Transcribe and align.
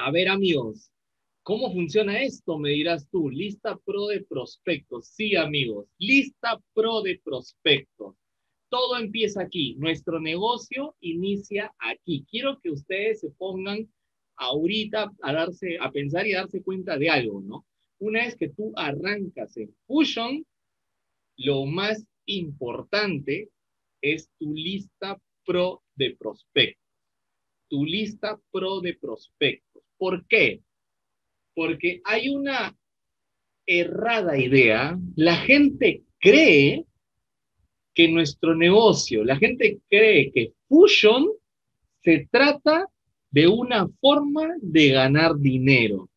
A 0.00 0.12
ver, 0.12 0.28
amigos, 0.28 0.92
¿cómo 1.42 1.72
funciona 1.72 2.22
esto? 2.22 2.56
Me 2.56 2.70
dirás 2.70 3.08
tú. 3.10 3.28
Lista 3.28 3.76
pro 3.84 4.06
de 4.06 4.24
prospectos. 4.24 5.08
Sí, 5.08 5.34
amigos, 5.34 5.88
lista 5.98 6.60
pro 6.72 7.02
de 7.02 7.20
prospectos. 7.24 8.14
Todo 8.68 8.96
empieza 8.96 9.42
aquí. 9.42 9.74
Nuestro 9.74 10.20
negocio 10.20 10.94
inicia 11.00 11.74
aquí. 11.80 12.24
Quiero 12.30 12.60
que 12.60 12.70
ustedes 12.70 13.20
se 13.20 13.30
pongan 13.30 13.92
ahorita 14.36 15.10
a 15.20 15.32
darse, 15.32 15.78
a 15.80 15.90
pensar 15.90 16.28
y 16.28 16.34
a 16.34 16.42
darse 16.42 16.62
cuenta 16.62 16.96
de 16.96 17.10
algo, 17.10 17.40
¿no? 17.40 17.66
Una 17.98 18.20
vez 18.20 18.36
que 18.36 18.50
tú 18.50 18.72
arrancas 18.76 19.56
en 19.56 19.74
Fusion, 19.88 20.46
lo 21.38 21.66
más 21.66 22.06
importante 22.26 23.50
es 24.00 24.30
tu 24.38 24.54
lista 24.54 25.20
pro 25.44 25.82
de 25.96 26.14
prospectos. 26.16 26.84
Tu 27.68 27.84
lista 27.84 28.40
pro 28.52 28.80
de 28.80 28.94
prospectos. 28.94 29.87
¿Por 29.98 30.26
qué? 30.26 30.60
Porque 31.54 32.00
hay 32.04 32.28
una 32.28 32.74
errada 33.66 34.38
idea. 34.38 34.98
La 35.16 35.36
gente 35.36 36.04
cree 36.18 36.84
que 37.94 38.08
nuestro 38.08 38.54
negocio, 38.54 39.24
la 39.24 39.36
gente 39.36 39.80
cree 39.90 40.30
que 40.32 40.52
Fusion 40.68 41.28
se 42.02 42.28
trata 42.30 42.86
de 43.30 43.48
una 43.48 43.88
forma 44.00 44.54
de 44.62 44.90
ganar 44.90 45.36
dinero. 45.36 46.08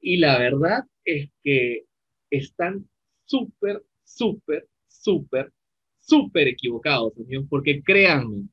Y 0.00 0.16
la 0.16 0.38
verdad 0.38 0.84
es 1.04 1.30
que 1.42 1.84
están 2.30 2.88
súper, 3.24 3.82
súper, 4.04 4.66
súper, 4.88 5.52
súper 5.98 6.48
equivocados, 6.48 7.12
amigos, 7.16 7.46
porque 7.48 7.82
créanme 7.82 8.48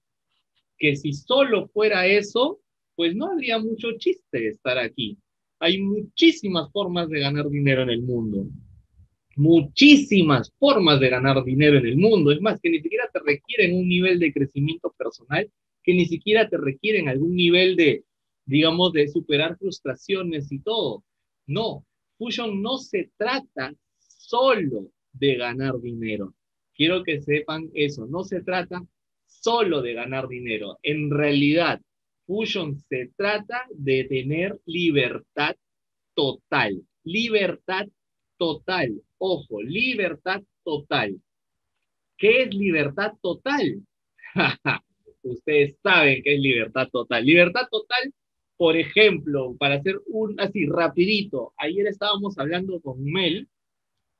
que 0.77 0.95
si 0.95 1.13
solo 1.13 1.67
fuera 1.69 2.05
eso, 2.05 2.59
pues 2.97 3.15
no 3.15 3.27
habría 3.27 3.59
mucho 3.59 3.89
chiste 3.99 4.47
estar 4.47 4.79
aquí. 4.79 5.19
Hay 5.59 5.79
muchísimas 5.79 6.71
formas 6.71 7.07
de 7.09 7.19
ganar 7.19 7.47
dinero 7.47 7.83
en 7.83 7.91
el 7.91 8.01
mundo. 8.01 8.47
Muchísimas 9.35 10.51
formas 10.57 10.99
de 10.99 11.09
ganar 11.09 11.43
dinero 11.43 11.77
en 11.77 11.85
el 11.85 11.97
mundo. 11.97 12.31
Es 12.31 12.41
más, 12.41 12.59
que 12.59 12.71
ni 12.71 12.81
siquiera 12.81 13.07
te 13.13 13.19
requieren 13.19 13.75
un 13.77 13.87
nivel 13.87 14.17
de 14.17 14.33
crecimiento 14.33 14.95
personal, 14.97 15.47
que 15.83 15.93
ni 15.93 16.07
siquiera 16.07 16.49
te 16.49 16.57
requieren 16.57 17.07
algún 17.07 17.35
nivel 17.35 17.75
de, 17.75 18.03
digamos, 18.45 18.91
de 18.93 19.07
superar 19.09 19.57
frustraciones 19.59 20.51
y 20.51 20.59
todo. 20.59 21.03
No, 21.45 21.85
Fusion 22.17 22.63
no 22.63 22.79
se 22.79 23.11
trata 23.15 23.75
solo 23.99 24.89
de 25.13 25.35
ganar 25.35 25.79
dinero. 25.79 26.33
Quiero 26.73 27.03
que 27.03 27.21
sepan 27.21 27.69
eso, 27.75 28.07
no 28.07 28.23
se 28.23 28.41
trata 28.41 28.83
solo 29.27 29.83
de 29.83 29.93
ganar 29.93 30.27
dinero. 30.27 30.79
En 30.81 31.11
realidad, 31.11 31.79
Fusion 32.27 32.77
se 32.89 33.09
trata 33.15 33.65
de 33.73 34.03
tener 34.03 34.59
libertad 34.65 35.55
total. 36.13 36.83
Libertad 37.03 37.87
total. 38.37 39.01
Ojo, 39.17 39.61
libertad 39.63 40.43
total. 40.63 41.19
¿Qué 42.17 42.43
es 42.43 42.53
libertad 42.53 43.13
total? 43.21 43.81
Ustedes 45.23 45.77
saben 45.81 46.21
qué 46.23 46.35
es 46.35 46.39
libertad 46.39 46.89
total. 46.91 47.25
Libertad 47.25 47.67
total, 47.71 48.13
por 48.57 48.77
ejemplo, 48.77 49.55
para 49.57 49.75
hacer 49.75 49.99
un 50.07 50.39
así 50.39 50.67
rapidito, 50.67 51.53
ayer 51.57 51.87
estábamos 51.87 52.37
hablando 52.37 52.79
con 52.81 53.03
Mel 53.03 53.47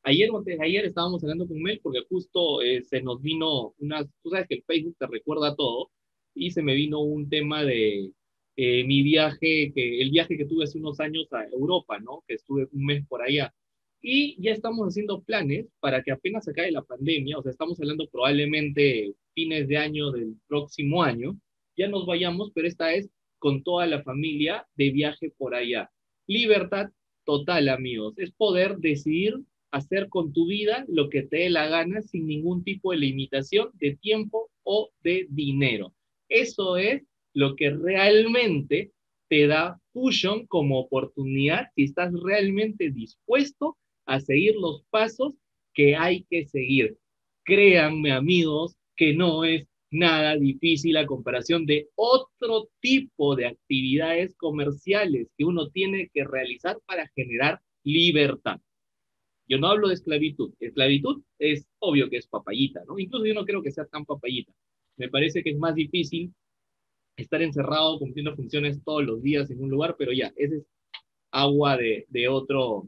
Ayer, 0.08 0.30
ayer 0.62 0.86
estábamos 0.86 1.22
hablando 1.22 1.46
con 1.46 1.62
Mel 1.62 1.82
porque 1.84 2.00
justo 2.08 2.62
eh, 2.62 2.82
se 2.82 3.02
nos 3.02 3.22
vino 3.22 3.74
una, 3.80 4.06
tú 4.24 4.30
sabes 4.30 4.48
que 4.48 4.56
el 4.56 4.64
Facebook 4.64 4.96
te 4.98 5.06
recuerda 5.06 5.54
todo, 5.54 5.92
y 6.38 6.52
se 6.52 6.62
me 6.64 6.76
vino 6.76 7.02
un 7.02 7.30
tema 7.30 7.64
de 7.64 8.12
eh, 8.56 8.84
mi 8.86 9.04
viaje, 9.04 9.72
que, 9.74 10.02
el 10.02 10.10
viaje 10.12 10.38
que 10.38 10.46
tuve 10.46 10.64
hace 10.66 10.80
unos 10.80 11.00
años 11.00 11.28
a 11.32 11.46
Europa, 11.46 12.00
¿no? 12.00 12.24
Que 12.28 12.36
estuve 12.36 12.68
un 12.72 12.86
mes 12.86 13.06
por 13.08 13.22
allá. 13.22 13.54
Y 14.02 14.42
ya 14.42 14.52
estamos 14.52 14.88
haciendo 14.88 15.22
planes 15.24 15.68
para 15.80 16.04
que 16.04 16.12
apenas 16.12 16.46
se 16.46 16.52
acabe 16.52 16.72
la 16.72 16.84
pandemia, 16.84 17.38
o 17.38 17.44
sea, 17.44 17.52
estamos 17.52 17.80
hablando 17.80 18.08
probablemente 18.10 19.14
fines 19.34 19.68
de 19.68 19.78
año 19.78 20.12
del 20.12 20.36
próximo 20.48 21.04
año, 21.04 21.40
ya 21.76 21.88
nos 21.88 22.06
vayamos, 22.06 22.52
pero 22.54 22.68
esta 22.68 22.94
es 22.94 23.10
con 23.40 23.64
toda 23.64 23.86
la 23.86 24.04
familia 24.04 24.68
de 24.76 24.92
viaje 24.92 25.32
por 25.38 25.56
allá. 25.56 25.92
Libertad 26.28 26.90
total, 27.26 27.70
amigos, 27.70 28.18
es 28.18 28.32
poder 28.32 28.78
decidir 28.78 29.36
hacer 29.72 30.10
con 30.10 30.34
tu 30.34 30.48
vida 30.48 30.86
lo 30.88 31.10
que 31.10 31.24
te 31.24 31.38
dé 31.38 31.50
la 31.50 31.68
gana 31.68 32.02
sin 32.02 32.26
ningún 32.26 32.64
tipo 32.64 32.92
de 32.92 32.98
limitación 32.98 33.70
de 33.74 33.96
tiempo 33.98 34.50
o 34.64 34.90
de 35.02 35.28
dinero. 35.30 35.94
Eso 36.30 36.78
es 36.78 37.04
lo 37.34 37.56
que 37.56 37.70
realmente 37.72 38.92
te 39.30 39.48
da 39.48 39.80
Fusion 39.94 40.48
como 40.48 40.80
oportunidad 40.80 41.68
si 41.76 41.84
estás 41.84 42.14
realmente 42.14 42.92
dispuesto 42.92 43.78
a 44.06 44.20
seguir 44.20 44.56
los 44.56 44.84
pasos 44.90 45.34
que 45.74 45.96
hay 45.96 46.26
que 46.30 46.46
seguir. 46.46 46.98
Créanme 47.44 48.12
amigos 48.12 48.76
que 48.96 49.14
no 49.14 49.44
es 49.44 49.68
nada 49.92 50.36
difícil 50.36 50.98
a 50.98 51.06
comparación 51.06 51.66
de 51.66 51.90
otro 51.96 52.70
tipo 52.82 53.36
de 53.36 53.48
actividades 53.48 54.36
comerciales 54.36 55.30
que 55.38 55.46
uno 55.46 55.70
tiene 55.70 56.10
que 56.14 56.24
realizar 56.26 56.78
para 56.86 57.08
generar 57.16 57.62
libertad. 57.84 58.60
Yo 59.48 59.58
no 59.58 59.68
hablo 59.68 59.88
de 59.88 59.94
esclavitud. 59.94 60.54
Esclavitud 60.60 61.22
es 61.40 61.66
obvio 61.80 62.10
que 62.10 62.18
es 62.18 62.28
papayita, 62.28 62.84
¿no? 62.86 63.00
Incluso 63.00 63.26
yo 63.26 63.34
no 63.34 63.46
creo 63.46 63.62
que 63.62 63.72
sea 63.72 63.86
tan 63.86 64.06
papayita. 64.06 64.52
Me 64.98 65.10
parece 65.10 65.44
que 65.44 65.52
es 65.52 65.58
más 65.58 65.76
difícil 65.76 66.34
estar 67.16 67.42
encerrado 67.42 68.00
cumpliendo 68.00 68.36
funciones 68.36 68.84
todos 68.84 69.04
los 69.04 69.22
días 69.22 69.50
en 69.50 69.62
un 69.62 69.70
lugar, 69.70 69.96
pero 69.98 70.12
ya, 70.12 70.32
ese 70.36 70.58
es 70.58 70.66
agua 71.32 71.78
de, 71.78 72.28
otro, 72.30 72.88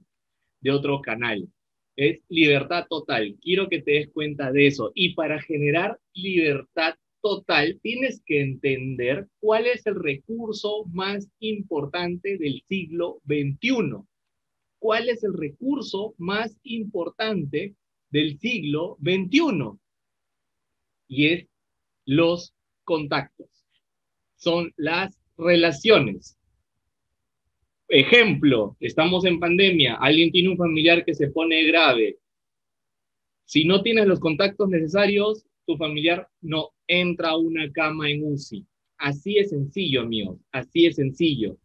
de 0.62 0.72
otro 0.72 1.02
canal. 1.02 1.48
Es 1.96 2.22
libertad 2.30 2.86
total. 2.90 3.38
Quiero 3.42 3.68
que 3.70 3.82
te 3.82 3.92
des 3.92 4.10
cuenta 4.10 4.52
de 4.52 4.68
eso. 4.68 4.92
Y 4.96 5.14
para 5.14 5.42
generar 5.42 6.00
libertad 6.14 6.96
total, 7.22 7.80
tienes 7.82 8.22
que 8.26 8.42
entender 8.42 9.28
cuál 9.40 9.68
es 9.68 9.86
el 9.86 9.96
recurso 9.96 10.86
más 10.92 11.30
importante 11.40 12.38
del 12.38 12.64
siglo 12.68 13.22
XXI 13.28 14.04
cuál 14.80 15.10
es 15.10 15.24
el 15.24 15.34
recurso 15.34 16.16
más 16.18 16.58
importante 16.64 17.76
del 18.10 18.40
siglo 18.40 18.98
XXI. 19.02 19.78
Y 21.08 21.28
es 21.28 21.48
los 22.10 22.56
contactos. 22.86 23.48
Son 24.36 24.74
las 24.78 25.16
relaciones. 25.38 26.40
Ejemplo, 27.88 28.76
estamos 28.80 29.26
en 29.26 29.40
pandemia, 29.40 29.96
alguien 29.96 30.32
tiene 30.32 30.50
un 30.50 30.58
familiar 30.58 31.06
que 31.06 31.14
se 31.14 31.28
pone 31.28 31.64
grave. 31.66 32.18
Si 33.46 33.64
no 33.64 33.84
tienes 33.84 34.08
los 34.08 34.20
contactos 34.20 34.70
necesarios, 34.70 35.46
tu 35.68 35.78
familiar 35.78 36.28
no 36.42 36.70
entra 36.88 37.30
a 37.30 37.38
una 37.38 37.72
cama 37.72 38.10
en 38.10 38.24
UCI. 38.24 38.66
Así 38.98 39.38
es 39.38 39.52
sencillo, 39.52 40.02
amigos, 40.02 40.40
así 40.52 40.88
es 40.88 40.96
sencillo. 40.96 41.58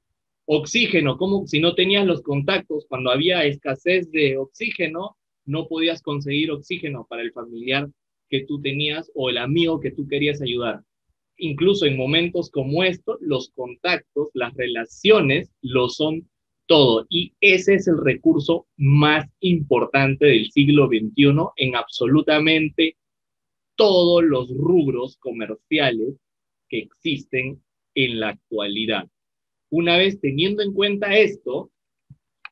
Oxígeno, 0.45 1.17
como 1.17 1.47
si 1.47 1.59
no 1.59 1.75
tenías 1.75 2.05
los 2.05 2.21
contactos, 2.21 2.85
cuando 2.87 3.11
había 3.11 3.47
escasez 3.47 4.11
de 4.13 4.37
oxígeno, 4.37 5.17
no 5.47 5.69
podías 5.69 6.03
conseguir 6.03 6.51
oxígeno 6.51 7.07
para 7.09 7.23
el 7.23 7.33
familiar 7.33 7.89
que 8.29 8.45
tú 8.45 8.61
tenías 8.61 9.11
o 9.15 9.31
el 9.31 9.39
amigo 9.39 9.81
que 9.81 9.91
tú 9.91 10.07
querías 10.07 10.41
ayudar. 10.41 10.83
Incluso 11.37 11.87
en 11.87 11.97
momentos 11.97 12.51
como 12.51 12.85
estos, 12.85 13.19
los 13.21 13.51
contactos, 13.51 14.31
las 14.35 14.55
relaciones 14.55 15.51
lo 15.63 15.89
son 15.89 16.29
todo. 16.67 17.07
Y 17.09 17.35
ese 17.41 17.75
es 17.75 17.89
el 17.89 17.99
recurso 18.03 18.67
más 18.77 19.27
importante 19.41 20.27
del 20.27 20.51
siglo 20.51 20.87
XXI 20.87 21.35
en 21.57 21.77
absolutamente 21.77 22.97
todos 23.77 24.23
los 24.23 24.49
rubros 24.57 25.17
comerciales 25.19 26.15
que 26.69 26.79
existen 26.79 27.63
en 27.95 28.21
la 28.21 28.31
actualidad. 28.31 29.09
Una 29.71 29.97
vez 29.97 30.21
teniendo 30.21 30.63
en 30.63 30.73
cuenta 30.73 31.17
esto, 31.17 31.71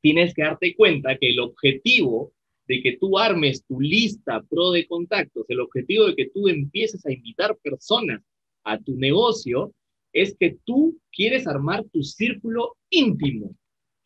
tienes 0.00 0.34
que 0.34 0.42
darte 0.42 0.74
cuenta 0.74 1.16
que 1.16 1.30
el 1.30 1.40
objetivo 1.40 2.32
de 2.72 2.82
que 2.82 2.96
tú 2.96 3.18
armes 3.18 3.62
tu 3.66 3.78
lista 3.80 4.42
pro 4.48 4.70
de 4.70 4.86
contactos, 4.86 5.44
el 5.50 5.60
objetivo 5.60 6.06
de 6.06 6.16
que 6.16 6.30
tú 6.30 6.48
empieces 6.48 7.04
a 7.04 7.12
invitar 7.12 7.54
personas 7.58 8.22
a 8.64 8.78
tu 8.78 8.96
negocio, 8.96 9.74
es 10.14 10.34
que 10.40 10.56
tú 10.64 10.98
quieres 11.14 11.46
armar 11.46 11.84
tu 11.92 12.02
círculo 12.02 12.76
íntimo. 12.88 13.54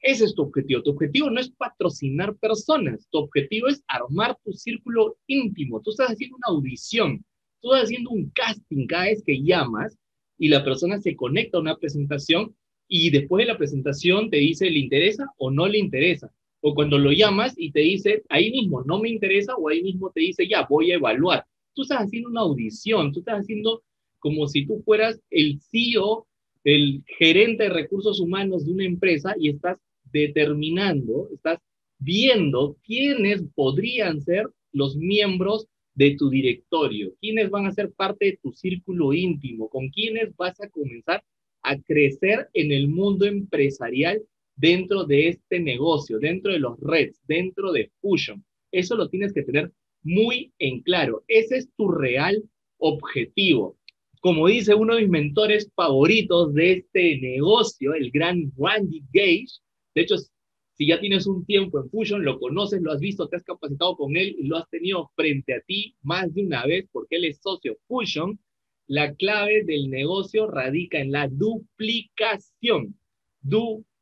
Ese 0.00 0.24
es 0.24 0.34
tu 0.34 0.42
objetivo. 0.42 0.82
Tu 0.82 0.90
objetivo 0.90 1.30
no 1.30 1.38
es 1.38 1.50
patrocinar 1.50 2.34
personas, 2.38 3.06
tu 3.08 3.18
objetivo 3.18 3.68
es 3.68 3.84
armar 3.86 4.36
tu 4.44 4.52
círculo 4.52 5.16
íntimo. 5.28 5.80
Tú 5.80 5.90
estás 5.90 6.10
haciendo 6.10 6.36
una 6.36 6.56
audición, 6.56 7.24
tú 7.60 7.72
estás 7.72 7.84
haciendo 7.84 8.10
un 8.10 8.30
casting 8.30 8.88
cada 8.88 9.04
vez 9.04 9.22
que 9.24 9.40
llamas 9.44 9.96
y 10.38 10.48
la 10.48 10.64
persona 10.64 11.00
se 11.00 11.14
conecta 11.14 11.58
a 11.58 11.60
una 11.60 11.76
presentación 11.76 12.52
y 12.88 13.10
después 13.10 13.46
de 13.46 13.52
la 13.52 13.58
presentación 13.58 14.28
te 14.28 14.38
dice 14.38 14.68
le 14.68 14.80
interesa 14.80 15.26
o 15.38 15.52
no 15.52 15.68
le 15.68 15.78
interesa. 15.78 16.32
O 16.68 16.74
cuando 16.74 16.98
lo 16.98 17.12
llamas 17.12 17.54
y 17.56 17.70
te 17.70 17.78
dice 17.78 18.24
ahí 18.28 18.50
mismo 18.50 18.82
no 18.82 18.98
me 18.98 19.08
interesa 19.08 19.54
o 19.54 19.68
ahí 19.68 19.84
mismo 19.84 20.10
te 20.10 20.22
dice 20.22 20.48
ya 20.48 20.66
voy 20.68 20.90
a 20.90 20.96
evaluar. 20.96 21.44
Tú 21.74 21.82
estás 21.82 22.00
haciendo 22.00 22.28
una 22.28 22.40
audición, 22.40 23.12
tú 23.12 23.20
estás 23.20 23.42
haciendo 23.42 23.84
como 24.18 24.48
si 24.48 24.66
tú 24.66 24.82
fueras 24.84 25.20
el 25.30 25.60
CEO 25.60 26.26
el 26.64 27.04
gerente 27.18 27.62
de 27.62 27.68
recursos 27.68 28.18
humanos 28.18 28.66
de 28.66 28.72
una 28.72 28.84
empresa 28.84 29.36
y 29.38 29.50
estás 29.50 29.78
determinando, 30.10 31.28
estás 31.32 31.60
viendo 32.00 32.76
quiénes 32.84 33.44
podrían 33.54 34.20
ser 34.20 34.48
los 34.72 34.96
miembros 34.96 35.68
de 35.94 36.16
tu 36.16 36.30
directorio, 36.30 37.12
quiénes 37.20 37.48
van 37.48 37.66
a 37.66 37.72
ser 37.72 37.92
parte 37.92 38.24
de 38.24 38.38
tu 38.42 38.50
círculo 38.50 39.12
íntimo, 39.12 39.68
con 39.68 39.88
quiénes 39.90 40.34
vas 40.34 40.60
a 40.60 40.68
comenzar 40.68 41.22
a 41.62 41.80
crecer 41.80 42.48
en 42.54 42.72
el 42.72 42.88
mundo 42.88 43.24
empresarial 43.24 44.20
dentro 44.56 45.04
de 45.04 45.28
este 45.28 45.60
negocio, 45.60 46.18
dentro 46.18 46.52
de 46.52 46.58
los 46.58 46.78
Reds, 46.80 47.20
dentro 47.26 47.72
de 47.72 47.90
Fusion. 48.00 48.44
Eso 48.72 48.96
lo 48.96 49.08
tienes 49.08 49.32
que 49.32 49.42
tener 49.42 49.70
muy 50.02 50.52
en 50.58 50.82
claro. 50.82 51.24
Ese 51.28 51.58
es 51.58 51.70
tu 51.76 51.88
real 51.88 52.42
objetivo. 52.78 53.76
Como 54.20 54.48
dice 54.48 54.74
uno 54.74 54.94
de 54.94 55.02
mis 55.02 55.10
mentores 55.10 55.70
favoritos 55.74 56.52
de 56.54 56.72
este 56.72 57.18
negocio, 57.20 57.94
el 57.94 58.10
gran 58.10 58.50
Randy 58.56 59.02
Gage, 59.12 59.60
de 59.94 60.02
hecho, 60.02 60.16
si 60.76 60.86
ya 60.86 61.00
tienes 61.00 61.26
un 61.26 61.44
tiempo 61.46 61.78
en 61.78 61.88
Fusion, 61.88 62.24
lo 62.24 62.38
conoces, 62.38 62.82
lo 62.82 62.92
has 62.92 63.00
visto, 63.00 63.28
te 63.28 63.36
has 63.36 63.44
capacitado 63.44 63.96
con 63.96 64.16
él 64.16 64.36
y 64.38 64.46
lo 64.46 64.58
has 64.58 64.68
tenido 64.68 65.10
frente 65.14 65.54
a 65.54 65.60
ti 65.60 65.96
más 66.02 66.32
de 66.34 66.42
una 66.42 66.66
vez 66.66 66.86
porque 66.92 67.16
él 67.16 67.24
es 67.24 67.38
socio 67.40 67.78
Fusion, 67.86 68.38
la 68.86 69.14
clave 69.14 69.64
del 69.64 69.90
negocio 69.90 70.46
radica 70.46 71.00
en 71.00 71.12
la 71.12 71.28
duplicación. 71.28 72.94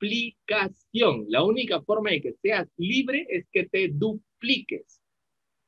Duplicación. 0.05 1.27
La 1.29 1.43
única 1.43 1.81
forma 1.83 2.11
de 2.11 2.21
que 2.21 2.33
seas 2.35 2.69
libre 2.77 3.27
es 3.31 3.47
que 3.51 3.67
te 3.67 3.89
dupliques. 3.89 5.01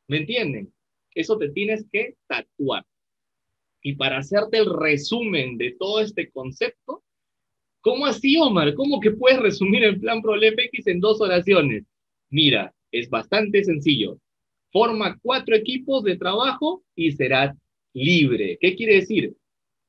¿Me 0.09 0.19
entienden? 0.19 0.73
Eso 1.15 1.39
te 1.39 1.49
tienes 1.51 1.87
que 1.91 2.17
tatuar. 2.27 2.85
Y 3.83 3.95
para 3.95 4.19
hacerte 4.19 4.59
el 4.59 4.67
resumen 4.79 5.57
de 5.57 5.75
todo 5.79 6.01
este 6.01 6.31
concepto, 6.31 7.03
¿cómo 7.81 8.05
así, 8.05 8.37
Omar? 8.37 8.75
¿Cómo 8.75 9.01
que 9.01 9.13
puedes 9.13 9.41
resumir 9.41 9.85
el 9.85 10.01
plan 10.01 10.21
ProLepX 10.21 10.87
en 10.87 11.01
dos 11.01 11.21
oraciones? 11.21 11.85
Mira, 12.31 12.75
es 12.93 13.09
bastante 13.09 13.65
sencillo. 13.65 14.19
Forma 14.71 15.19
cuatro 15.23 15.57
equipos 15.57 16.05
de 16.05 16.19
trabajo 16.19 16.83
y 16.95 17.13
serás 17.13 17.57
libre. 17.95 18.59
¿Qué 18.61 18.77
quiere 18.77 18.97
decir? 18.97 19.35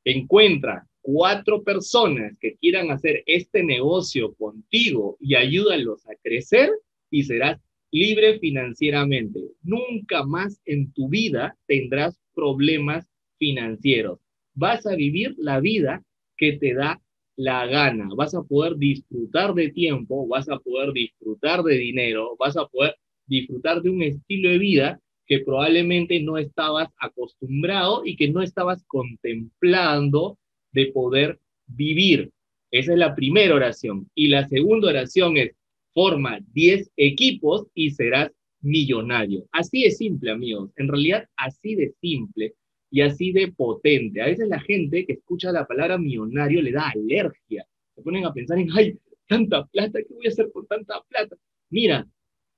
Encuentra 0.05 0.88
cuatro 1.07 1.63
personas 1.63 2.38
que 2.42 2.57
quieran 2.57 2.92
hacer 2.92 3.24
este 3.27 3.63
negocio 3.63 4.33
contigo 4.33 5.15
y 5.21 5.36
ayúdalos 5.36 6.06
a 6.06 6.15
crecer 6.21 6.69
y 7.09 7.24
serás 7.24 7.62
libre 7.92 8.39
financieramente. 8.39 9.39
Nunca 9.63 10.25
más 10.25 10.59
en 10.65 10.92
tu 10.92 11.07
vida 11.07 11.57
tendrás 11.65 12.19
problemas 12.36 13.07
financieros. 13.39 14.19
Vas 14.54 14.86
a 14.86 14.95
vivir 14.95 15.33
la 15.38 15.62
vida 15.62 16.04
que 16.36 16.57
te 16.57 16.74
da 16.74 17.01
la 17.38 17.65
gana. 17.68 18.09
Vas 18.13 18.36
a 18.36 18.44
poder 18.44 18.75
disfrutar 18.75 19.54
de 19.54 19.69
tiempo, 19.69 20.27
vas 20.27 20.50
a 20.50 20.59
poder 20.59 20.92
disfrutar 20.92 21.63
de 21.63 21.75
dinero, 21.75 22.36
vas 22.38 22.57
a 22.57 22.68
poder 22.68 22.98
disfrutar 23.27 23.81
de 23.81 23.92
un 23.92 24.01
estilo 24.01 24.50
de 24.50 24.57
vida 24.57 25.00
que 25.25 25.39
probablemente 25.39 26.19
no 26.19 26.38
estabas 26.38 26.89
acostumbrado 27.00 28.06
y 28.06 28.18
que 28.18 28.27
no 28.27 28.42
estabas 28.42 28.83
contemplando 28.88 30.38
de 30.77 30.91
poder 30.91 31.39
vivir. 31.65 32.31
Esa 32.69 32.94
es 32.94 33.00
la 33.00 33.15
primera 33.15 33.56
oración. 33.56 34.07
Y 34.13 34.27
la 34.27 34.47
segunda 34.47 34.89
oración 34.89 35.35
es, 35.38 35.56
forma 35.91 36.39
10 36.53 36.91
equipos 36.95 37.65
y 37.74 37.89
serás 37.89 38.31
millonario. 38.62 39.47
Así 39.51 39.83
de 39.83 39.89
simple, 39.89 40.29
amigos. 40.29 40.69
En 40.75 40.88
realidad, 40.88 41.27
así 41.35 41.74
de 41.74 41.94
simple 42.00 42.53
y 42.91 43.01
así 43.01 43.31
de 43.31 43.51
potente. 43.51 44.21
A 44.21 44.27
veces 44.27 44.47
la 44.47 44.59
gente 44.59 45.06
que 45.07 45.13
escucha 45.13 45.51
la 45.51 45.65
palabra 45.65 45.97
millonario 45.97 46.62
le 46.62 46.71
da 46.71 46.89
alergia. 46.89 47.65
Se 47.95 48.03
ponen 48.03 48.25
a 48.25 48.33
pensar 48.33 48.59
en, 48.59 48.69
ay, 48.77 49.00
tanta 49.27 49.65
plata, 49.65 50.00
¿qué 50.00 50.13
voy 50.13 50.27
a 50.27 50.30
hacer 50.30 50.51
con 50.53 50.68
tanta 50.68 51.01
plata? 51.09 51.35
Mira, 51.71 52.07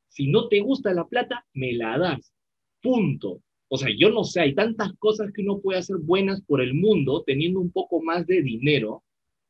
si 0.09 0.27
no 0.27 0.49
te 0.49 0.59
gusta 0.59 0.93
la 0.93 1.07
plata, 1.07 1.45
me 1.53 1.71
la 1.71 1.97
das. 1.97 2.33
Punto. 2.81 3.41
O 3.71 3.77
sea, 3.77 3.89
yo 3.95 4.09
no 4.09 4.23
sé, 4.23 4.41
hay 4.41 4.55
tantas 4.55 4.93
cosas 4.97 5.31
que 5.31 5.43
uno 5.43 5.59
puede 5.59 5.79
hacer 5.79 5.97
buenas 5.97 6.41
por 6.41 6.59
el 6.59 6.73
mundo 6.73 7.23
teniendo 7.25 7.59
un 7.59 7.71
poco 7.71 8.01
más 8.01 8.25
de 8.25 8.41
dinero. 8.41 9.03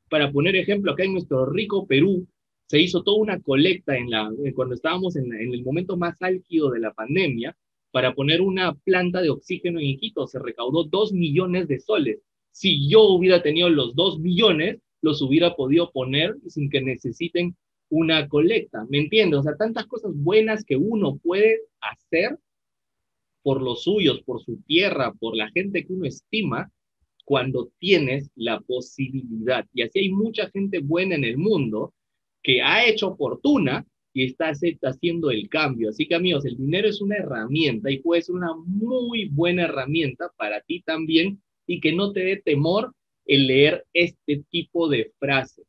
Para 0.09 0.31
poner 0.31 0.57
ejemplo, 0.57 0.91
acá 0.91 1.03
en 1.03 1.13
nuestro 1.13 1.45
rico 1.45 1.87
Perú 1.87 2.27
se 2.67 2.81
hizo 2.81 3.01
toda 3.01 3.17
una 3.17 3.39
colecta 3.39 3.97
en 3.97 4.09
la, 4.09 4.29
cuando 4.55 4.75
estábamos 4.75 5.15
en, 5.15 5.33
en 5.33 5.53
el 5.53 5.63
momento 5.63 5.95
más 5.95 6.21
álgido 6.21 6.69
de 6.69 6.81
la 6.81 6.93
pandemia 6.93 7.55
para 7.91 8.13
poner 8.13 8.41
una 8.41 8.75
planta 8.75 9.21
de 9.21 9.29
oxígeno 9.29 9.79
en 9.79 9.85
Iquitos. 9.85 10.31
Se 10.31 10.39
recaudó 10.39 10.83
dos 10.83 11.13
millones 11.13 11.67
de 11.69 11.79
soles. 11.79 12.19
Si 12.51 12.89
yo 12.89 13.03
hubiera 13.03 13.41
tenido 13.41 13.69
los 13.69 13.95
dos 13.95 14.19
millones, 14.19 14.79
los 15.01 15.21
hubiera 15.21 15.55
podido 15.55 15.91
poner 15.91 16.35
sin 16.47 16.69
que 16.69 16.81
necesiten 16.81 17.55
una 17.89 18.27
colecta. 18.27 18.85
¿Me 18.89 18.99
entiendes? 18.99 19.39
O 19.39 19.43
sea, 19.43 19.55
tantas 19.55 19.87
cosas 19.87 20.11
buenas 20.13 20.63
que 20.65 20.75
uno 20.75 21.17
puede 21.17 21.61
hacer 21.79 22.37
por 23.41 23.61
los 23.61 23.83
suyos, 23.83 24.21
por 24.23 24.43
su 24.43 24.61
tierra, 24.63 25.13
por 25.13 25.35
la 25.35 25.49
gente 25.51 25.85
que 25.85 25.93
uno 25.93 26.05
estima, 26.05 26.71
cuando 27.25 27.71
tienes 27.77 28.31
la 28.35 28.59
posibilidad. 28.59 29.65
Y 29.73 29.83
así 29.83 29.99
hay 29.99 30.09
mucha 30.09 30.49
gente 30.49 30.79
buena 30.79 31.15
en 31.15 31.23
el 31.23 31.37
mundo 31.37 31.93
que 32.41 32.61
ha 32.61 32.87
hecho 32.87 33.15
fortuna 33.15 33.85
y 34.13 34.23
está 34.23 34.51
haciendo 34.81 35.29
el 35.29 35.47
cambio. 35.47 35.89
Así 35.89 36.07
que 36.07 36.15
amigos, 36.15 36.45
el 36.45 36.57
dinero 36.57 36.89
es 36.89 37.01
una 37.01 37.17
herramienta 37.17 37.91
y 37.91 37.99
puede 37.99 38.23
ser 38.23 38.35
una 38.35 38.55
muy 38.65 39.29
buena 39.29 39.65
herramienta 39.65 40.31
para 40.37 40.61
ti 40.61 40.81
también 40.81 41.41
y 41.67 41.79
que 41.79 41.93
no 41.93 42.11
te 42.11 42.21
dé 42.21 42.37
temor 42.37 42.93
el 43.25 43.45
leer 43.45 43.85
este 43.93 44.43
tipo 44.49 44.89
de 44.89 45.11
frases. 45.19 45.67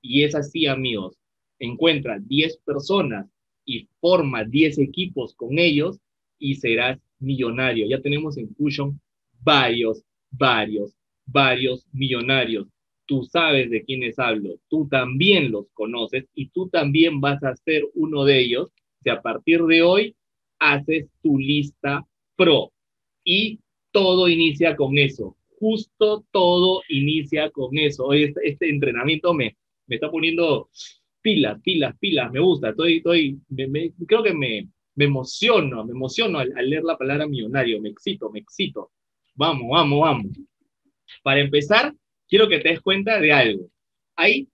Y 0.00 0.22
es 0.22 0.36
así, 0.36 0.66
amigos. 0.66 1.16
Encuentra 1.58 2.20
10 2.20 2.58
personas 2.58 3.26
y 3.64 3.88
forma 4.00 4.44
10 4.44 4.78
equipos 4.78 5.34
con 5.34 5.58
ellos 5.58 5.98
y 6.42 6.56
serás 6.56 6.98
millonario. 7.20 7.86
Ya 7.86 8.00
tenemos 8.00 8.36
en 8.36 8.52
Fusion 8.56 9.00
varios, 9.42 10.02
varios, 10.30 10.92
varios 11.24 11.86
millonarios. 11.92 12.66
Tú 13.06 13.22
sabes 13.22 13.70
de 13.70 13.84
quiénes 13.84 14.18
hablo, 14.18 14.56
tú 14.68 14.88
también 14.88 15.52
los 15.52 15.66
conoces 15.72 16.24
y 16.34 16.48
tú 16.48 16.68
también 16.68 17.20
vas 17.20 17.42
a 17.44 17.54
ser 17.56 17.84
uno 17.94 18.24
de 18.24 18.40
ellos 18.40 18.70
si 19.02 19.10
a 19.10 19.22
partir 19.22 19.62
de 19.62 19.82
hoy 19.82 20.16
haces 20.58 21.08
tu 21.22 21.38
lista 21.38 22.04
pro. 22.36 22.72
Y 23.24 23.60
todo 23.92 24.28
inicia 24.28 24.74
con 24.74 24.98
eso, 24.98 25.36
justo 25.60 26.24
todo 26.32 26.82
inicia 26.88 27.50
con 27.50 27.78
eso. 27.78 28.12
Este, 28.12 28.48
este 28.48 28.68
entrenamiento 28.68 29.32
me, 29.32 29.56
me 29.86 29.96
está 29.96 30.10
poniendo 30.10 30.70
pilas, 31.20 31.60
pilas, 31.62 31.96
pilas, 32.00 32.32
me 32.32 32.40
gusta, 32.40 32.70
estoy, 32.70 32.96
estoy, 32.96 33.38
creo 34.06 34.22
que 34.24 34.34
me, 34.34 34.68
me 34.94 35.06
emociono, 35.06 35.84
me 35.84 35.92
emociono 35.92 36.38
al, 36.38 36.50
leer 36.50 36.84
la 36.84 36.98
palabra 36.98 37.26
millonario, 37.26 37.80
me 37.80 37.88
excito, 37.88 38.30
me 38.30 38.40
excito. 38.40 38.90
Vamos, 39.34 39.68
vamos, 39.70 40.00
vamos. 40.00 40.26
Para 41.22 41.40
empezar, 41.40 41.94
quiero 42.28 42.48
que 42.48 42.58
te 42.58 42.70
des 42.70 42.80
cuenta 42.80 43.20
de 43.20 43.32
algo. 43.32 43.68
Hay 44.16 44.48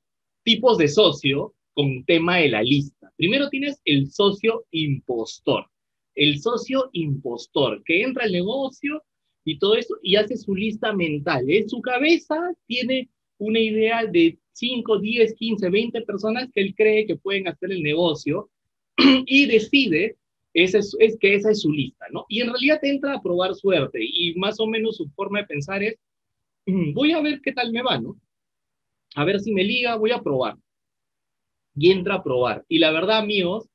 tipos 0.44 0.78
de 0.78 0.88
socio 0.88 1.54
con 1.72 2.04
tema 2.04 2.38
de 2.38 2.48
la 2.48 2.62
lista. 2.62 3.12
Primero 3.16 3.48
tienes 3.48 3.80
el 3.84 4.10
socio 4.10 4.64
impostor. 4.70 5.66
El 6.14 6.40
socio 6.40 6.90
impostor 6.92 7.82
que 7.84 8.02
entra 8.02 8.24
al 8.24 8.32
negocio 8.32 9.02
y 9.44 9.58
todo 9.58 9.76
eso 9.76 9.96
y 10.02 10.16
hace 10.16 10.36
su 10.36 10.54
lista 10.54 10.92
mental. 10.92 11.48
En 11.48 11.68
su 11.68 11.80
cabeza 11.80 12.36
tiene 12.66 13.08
una 13.38 13.60
idea 13.60 14.04
de 14.04 14.38
5, 14.52 14.98
10, 14.98 15.34
15, 15.34 15.70
20 15.70 16.02
personas 16.02 16.48
que 16.52 16.60
él 16.60 16.74
cree 16.74 17.06
que 17.06 17.16
pueden 17.16 17.48
hacer 17.48 17.72
el 17.72 17.82
negocio 17.82 18.50
y 19.26 19.46
decide 19.46 20.17
es, 20.54 20.74
es, 20.74 21.16
que 21.20 21.34
esa 21.34 21.50
es 21.50 21.62
su 21.62 21.72
lista, 21.72 22.06
¿no? 22.12 22.24
Y 22.28 22.40
en 22.40 22.48
realidad 22.48 22.78
entra 22.82 23.14
a 23.14 23.22
probar 23.22 23.54
suerte 23.54 23.98
y 24.02 24.34
más 24.34 24.58
o 24.60 24.66
menos 24.66 24.96
su 24.96 25.08
forma 25.10 25.40
de 25.40 25.46
pensar 25.46 25.82
es, 25.82 25.96
mm, 26.66 26.92
voy 26.94 27.12
a 27.12 27.20
ver 27.20 27.40
qué 27.42 27.52
tal 27.52 27.72
me 27.72 27.82
va, 27.82 27.98
¿no? 27.98 28.16
A 29.14 29.24
ver 29.24 29.40
si 29.40 29.52
me 29.52 29.64
liga, 29.64 29.96
voy 29.96 30.10
a 30.10 30.22
probar. 30.22 30.56
Y 31.74 31.92
entra 31.92 32.16
a 32.16 32.22
probar. 32.22 32.64
Y 32.68 32.78
la 32.78 32.90
verdad, 32.90 33.18
amigos, 33.18 33.68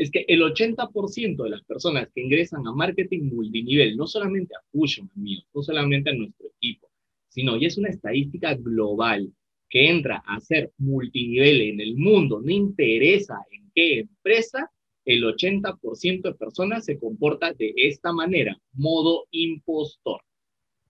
es 0.00 0.10
que 0.10 0.24
el 0.28 0.40
80% 0.40 1.44
de 1.44 1.50
las 1.50 1.62
personas 1.64 2.08
que 2.14 2.22
ingresan 2.22 2.66
a 2.66 2.72
marketing 2.72 3.30
multinivel, 3.34 3.96
no 3.96 4.06
solamente 4.06 4.54
a 4.54 4.62
Fusion, 4.72 5.10
amigos, 5.14 5.44
no 5.52 5.62
solamente 5.62 6.08
a 6.08 6.14
nuestro 6.14 6.46
equipo, 6.56 6.88
sino 7.28 7.56
y 7.56 7.66
es 7.66 7.76
una 7.76 7.90
estadística 7.90 8.54
global 8.54 9.30
que 9.68 9.88
entra 9.88 10.22
a 10.26 10.40
ser 10.40 10.72
multinivel 10.78 11.60
en 11.60 11.80
el 11.80 11.96
mundo, 11.96 12.40
no 12.40 12.50
interesa 12.50 13.36
en 13.50 13.70
qué 13.74 14.00
empresa, 14.00 14.70
el 15.04 15.24
80% 15.24 16.22
de 16.22 16.34
personas 16.34 16.84
se 16.84 16.98
comporta 16.98 17.52
de 17.52 17.72
esta 17.76 18.12
manera, 18.12 18.56
modo 18.72 19.26
impostor. 19.30 20.20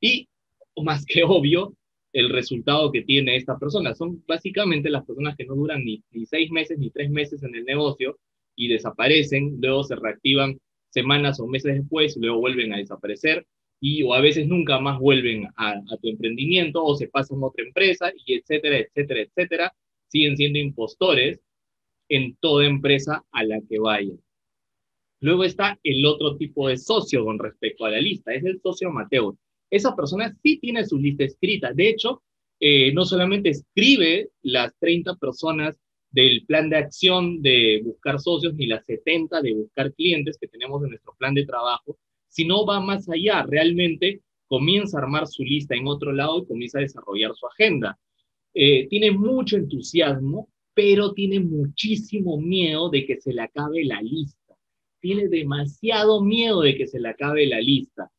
Y, 0.01 0.29
más 0.83 1.05
que 1.05 1.23
obvio, 1.25 1.75
el 2.13 2.31
resultado 2.31 2.91
que 2.91 3.03
tiene 3.03 3.37
esta 3.37 3.59
persona 3.59 3.95
son 3.95 4.23
básicamente 4.27 4.91
las 4.91 5.05
personas 5.05 5.37
que 5.37 5.45
no 5.45 5.55
duran 5.55 5.85
ni, 5.85 6.03
seis 6.27 6.51
meses 6.51 6.79
ni 6.79 6.91
tres 6.91 7.11
meses 7.11 7.43
en 7.43 7.55
el 7.55 7.65
negocio 7.65 8.19
y 8.57 8.69
desaparecen, 8.69 9.59
luego 9.61 9.85
se 9.85 9.97
reactivan 9.97 10.59
semanas 10.91 11.39
o 11.39 11.47
meses 11.47 11.77
después, 11.77 12.17
luego 12.17 12.41
vuelven 12.41 12.73
a 12.73 12.79
desaparecer 12.79 13.47
y 13.81 14.03
o 14.03 14.13
a 14.13 14.21
veces 14.21 14.47
nunca 14.47 14.81
más 14.81 14.99
vuelven 14.99 15.47
a, 15.57 15.71
a 15.71 15.97
tu 16.03 16.09
emprendimiento 16.09 16.85
o 16.85 16.97
se 16.97 17.09
pasan 17.09 17.39
a 17.43 17.47
otra 17.47 17.65
empresa 17.65 18.13
y 18.27 18.35
etcétera, 18.35 18.79
etcétera, 18.79 19.21
etcétera. 19.21 19.75
Siguen 20.09 20.37
siendo 20.37 20.59
impostores 20.59 21.41
en 22.11 22.37
toda 22.37 22.67
empresa 22.67 23.25
a 23.33 23.45
la 23.45 23.61
que 23.67 23.79
vayan. 23.79 24.21
Luego 25.21 25.45
está 25.45 25.79
el 25.83 26.05
otro 26.05 26.37
tipo 26.37 26.69
de 26.69 26.77
socio 26.77 27.25
con 27.25 27.39
respecto 27.39 27.85
a 27.85 27.91
la 27.91 28.01
lista, 28.01 28.35
es 28.35 28.45
el 28.45 28.61
socio 28.61 28.89
amateur. 28.89 29.35
Esa 29.71 29.95
persona 29.95 30.35
sí 30.43 30.59
tiene 30.59 30.85
su 30.85 30.99
lista 30.99 31.25
escrita. 31.25 31.73
De 31.73 31.89
hecho, 31.89 32.23
eh, 32.59 32.93
no 32.93 33.05
solamente 33.05 33.51
escribe 33.51 34.31
las 34.43 34.77
30 34.79 35.17
personas 35.17 35.79
del 36.11 36.45
plan 36.47 36.69
de 36.69 36.77
acción 36.77 37.41
de 37.41 37.83
buscar 37.85 38.19
socios 38.19 38.55
ni 38.55 38.67
las 38.67 38.85
70 38.85 39.41
de 39.43 39.55
buscar 39.55 39.95
clientes 39.95 40.37
que 40.39 40.49
tenemos 40.49 40.83
en 40.83 40.91
nuestro 40.91 41.15
plan 41.19 41.35
de 41.35 41.47
trabajo, 41.47 41.99
sino 42.29 42.67
va 42.67 42.81
más 42.81 43.09
allá. 43.09 43.45
Realmente 43.49 44.23
comienza 44.49 44.99
a 44.99 45.03
armar 45.03 45.27
su 45.29 45.45
lista 45.45 45.77
en 45.77 45.87
otro 45.87 46.13
lado 46.13 46.39
y 46.39 46.47
comienza 46.47 46.79
a 46.79 46.83
desarrollar 46.83 47.35
su 47.37 47.47
agenda. 47.47 47.99
Eh, 48.53 48.89
tiene 48.89 49.13
mucho 49.13 49.57
entusiasmo, 49.57 50.49
pero 50.83 51.13
tiene 51.13 51.41
muchísimo 51.41 52.41
miedo 52.41 52.89
de 52.89 53.05
que 53.05 53.21
se 53.21 53.35
le 53.35 53.43
acabe 53.43 53.85
la 53.85 54.01
lista. 54.01 54.57
Tiene 54.99 55.29
demasiado 55.29 56.23
miedo 56.23 56.63
de 56.63 56.75
que 56.75 56.87
se 56.87 56.99
le 56.99 57.11
acabe 57.11 57.47
la 57.47 57.61
lista. 57.61 58.11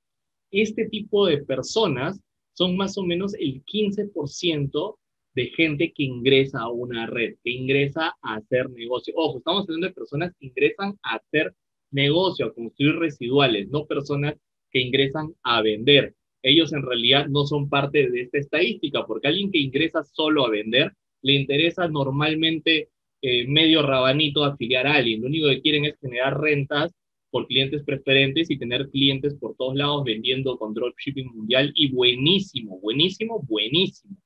Este 0.52 0.88
tipo 0.88 1.26
de 1.26 1.40
personas 1.40 2.22
son 2.54 2.78
más 2.78 3.00
o 3.00 3.04
menos 3.04 3.34
el 3.34 3.66
15% 3.66 4.96
de 5.34 5.46
gente 5.48 5.92
que 5.92 6.04
ingresa 6.04 6.60
a 6.60 6.70
una 6.70 7.08
red, 7.08 7.34
que 7.44 7.50
ingresa 7.50 8.16
a 8.22 8.36
hacer 8.36 8.70
negocio. 8.70 9.12
Ojo, 9.18 9.40
estamos 9.40 9.64
hablando 9.64 9.88
de 9.88 9.94
personas 9.94 10.32
que 10.38 10.46
ingresan 10.46 11.00
a 11.02 11.16
hacer 11.16 11.56
negocio, 11.90 12.46
a 12.46 12.54
construir 12.54 12.96
residuales, 12.98 13.70
no 13.70 13.88
personas 13.88 14.36
que 14.70 14.82
ingresan 14.82 15.34
a 15.42 15.64
vender. 15.64 16.14
Ellos 16.44 16.74
en 16.74 16.84
realidad 16.84 17.26
no 17.26 17.44
son 17.48 17.70
parte 17.70 18.08
de 18.12 18.22
esta 18.22 18.38
estadística, 18.38 19.04
porque 19.08 19.30
alguien 19.30 19.50
que 19.50 19.58
ingresa 19.58 20.04
solo 20.04 20.46
a 20.46 20.52
vender 20.52 20.94
le 21.22 21.34
interesa 21.34 21.88
normalmente 21.88 22.90
eh, 23.22 23.48
medio 23.48 23.82
rabanito 23.82 24.44
afiliar 24.44 24.88
a 24.88 24.96
alguien. 24.96 25.22
Lo 25.22 25.28
único 25.28 25.48
que 25.50 25.62
quieren 25.62 25.86
es 25.86 26.00
generar 26.00 26.40
rentas 26.40 26.94
por 27.30 27.48
clientes 27.48 27.84
preferentes 27.84 28.50
y 28.52 28.58
tener 28.58 28.90
clientes 28.90 29.36
por 29.36 29.56
todos 29.56 29.76
lados 29.76 30.04
vendiendo 30.04 30.58
con 30.58 30.74
dropshipping 30.74 31.34
mundial 31.34 31.72
y 31.76 31.92
buenísimo, 31.92 32.80
buenísimo, 32.80 33.42
buenísimo. 33.48 34.18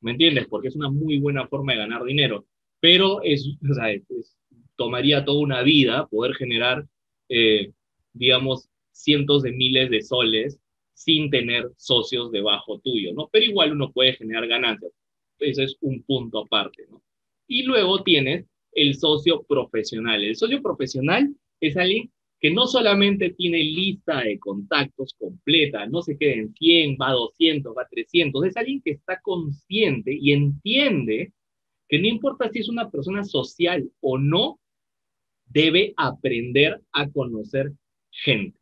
¿Me 0.00 0.12
entiendes? 0.12 0.46
Porque 0.48 0.68
es 0.68 0.76
una 0.76 0.90
muy 0.90 1.18
buena 1.18 1.46
forma 1.46 1.72
de 1.72 1.78
ganar 1.78 2.04
dinero. 2.04 2.46
Pero 2.80 3.22
es, 3.22 3.46
o 3.46 3.74
tomaría 4.76 5.24
toda 5.24 5.40
una 5.40 5.62
vida 5.62 6.06
poder 6.06 6.34
generar, 6.34 6.86
eh, 7.28 7.72
digamos, 8.12 8.68
cientos 8.92 9.42
de 9.42 9.52
miles 9.52 9.90
de 9.90 10.02
soles 10.02 10.58
sin 10.94 11.30
tener 11.30 11.70
socios 11.76 12.32
debajo 12.32 12.80
tuyo, 12.80 13.12
¿no? 13.14 13.28
Pero 13.30 13.44
igual 13.44 13.72
uno 13.72 13.92
puede 13.92 14.14
generar 14.14 14.46
ganancias. 14.46 14.92
Ese 15.38 15.64
es 15.64 15.76
un 15.80 16.02
punto 16.02 16.40
aparte, 16.40 16.84
¿no? 16.90 17.02
Y 17.46 17.62
luego 17.62 18.02
tienes 18.02 18.46
el 18.72 18.94
socio 18.94 19.42
profesional. 19.42 20.22
El 20.22 20.36
socio 20.36 20.62
profesional 20.62 21.34
es 21.60 21.76
alguien 21.76 22.10
que 22.40 22.50
no 22.52 22.66
solamente 22.66 23.30
tiene 23.30 23.58
lista 23.58 24.20
de 24.22 24.38
contactos 24.38 25.14
completa, 25.18 25.86
no 25.86 26.02
se 26.02 26.16
queda 26.16 26.34
en 26.34 26.54
100, 26.54 26.96
va 27.00 27.10
a 27.10 27.14
200, 27.14 27.76
va 27.76 27.82
a 27.82 27.88
300, 27.88 28.44
es 28.44 28.56
alguien 28.56 28.80
que 28.82 28.92
está 28.92 29.20
consciente 29.20 30.16
y 30.18 30.32
entiende 30.32 31.32
que 31.88 31.98
no 31.98 32.06
importa 32.06 32.48
si 32.50 32.60
es 32.60 32.68
una 32.68 32.90
persona 32.90 33.24
social 33.24 33.90
o 34.00 34.18
no, 34.18 34.60
debe 35.46 35.94
aprender 35.96 36.80
a 36.92 37.08
conocer 37.10 37.72
gente. 38.10 38.58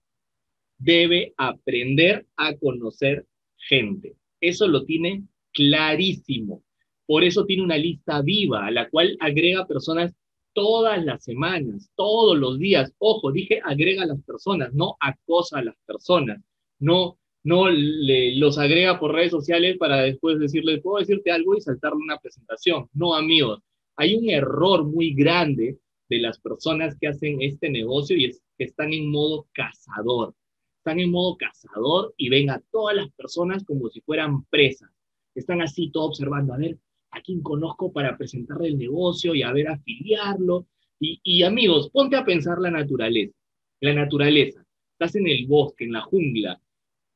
Debe 0.79 1.35
aprender 1.37 2.27
a 2.37 2.57
conocer 2.57 3.27
gente. 3.57 4.15
Eso 4.41 4.69
lo 4.69 4.85
tiene 4.85 5.25
clarísimo. 5.53 6.63
Por 7.07 7.25
eso 7.25 7.45
tiene 7.45 7.63
una 7.63 7.77
lista 7.79 8.23
viva 8.23 8.67
a 8.67 8.71
la 8.71 8.89
cual 8.89 9.17
agrega 9.21 9.67
personas 9.67 10.15
todas 10.53 11.05
las 11.05 11.23
semanas, 11.23 11.91
todos 11.95 12.37
los 12.37 12.59
días. 12.59 12.93
Ojo, 12.99 13.31
dije 13.31 13.61
agrega 13.63 14.05
a 14.05 14.07
las 14.07 14.23
personas, 14.23 14.73
no 14.75 14.97
acosa 15.01 15.59
a 15.59 15.65
las 15.65 15.77
personas. 15.87 16.41
No, 16.79 17.19
no 17.45 17.71
le, 17.71 18.35
los 18.37 18.59
agrega 18.59 18.99
por 18.99 19.13
redes 19.13 19.31
sociales 19.31 19.77
para 19.79 19.99
después 19.99 20.39
decirles, 20.39 20.81
puedo 20.83 20.99
decirte 20.99 21.31
algo 21.31 21.55
y 21.57 21.61
saltarle 21.61 21.99
una 21.99 22.19
presentación. 22.19 22.89
No, 22.93 23.15
amigos, 23.15 23.61
hay 23.97 24.15
un 24.15 24.29
error 24.31 24.85
muy 24.85 25.15
grande 25.15 25.79
de 26.09 26.19
las 26.19 26.39
personas 26.41 26.97
que 26.99 27.09
hacen 27.09 27.43
este 27.43 27.69
negocio 27.69 28.17
y 28.17 28.27
es 28.27 28.43
que 28.57 28.65
están 28.65 28.93
en 28.93 29.11
modo 29.11 29.47
cazador. 29.53 30.35
Están 30.79 31.01
en 31.01 31.11
modo 31.11 31.37
cazador 31.37 32.15
y 32.17 32.29
ven 32.29 32.51
a 32.51 32.63
todas 32.71 32.97
las 32.97 33.13
personas 33.13 33.65
como 33.65 33.89
si 33.91 34.01
fueran 34.01 34.45
presas. 34.47 34.91
Están 35.35 35.61
así 35.61 35.91
todo 35.91 36.05
observando, 36.05 36.55
a 36.55 36.59
ver, 36.59 36.79
a 37.11 37.21
quién 37.21 37.43
conozco 37.43 37.93
para 37.93 38.17
presentarle 38.17 38.69
el 38.69 38.79
negocio 38.79 39.35
y 39.35 39.43
a 39.43 39.53
ver 39.53 39.69
afiliarlo. 39.69 40.67
Y, 40.99 41.21
y 41.23 41.43
amigos, 41.43 41.91
ponte 41.91 42.17
a 42.17 42.25
pensar 42.25 42.59
la 42.59 42.71
naturaleza. 42.71 43.35
La 43.81 43.95
naturaleza. 43.95 44.65
Estás 44.93 45.17
en 45.17 45.27
el 45.27 45.47
bosque, 45.47 45.85
en 45.85 45.93
la 45.93 46.01
jungla, 46.01 46.61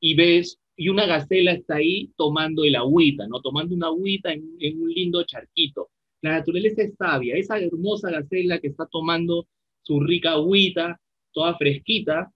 y 0.01 0.15
ves, 0.15 0.59
y 0.77 0.89
una 0.89 1.07
gacela 1.07 1.53
está 1.53 1.77
ahí 1.77 2.11
tomando 2.17 2.65
el 2.65 2.77
agüita, 2.77 3.27
¿no? 3.27 3.41
Tomando 3.41 3.75
una 3.75 3.87
agüita 3.87 4.33
en, 4.33 4.57
en 4.59 4.83
un 4.83 4.91
lindo 4.91 5.23
charquito. 5.25 5.91
La 6.23 6.33
naturaleza 6.33 6.83
es 6.83 6.95
sabia. 6.97 7.37
Esa 7.37 7.59
hermosa 7.59 8.11
gacela 8.11 8.59
que 8.59 8.69
está 8.69 8.87
tomando 8.87 9.47
su 9.83 10.01
rica 10.01 10.33
agüita, 10.33 11.01
toda 11.33 11.57
fresquita, 11.57 12.31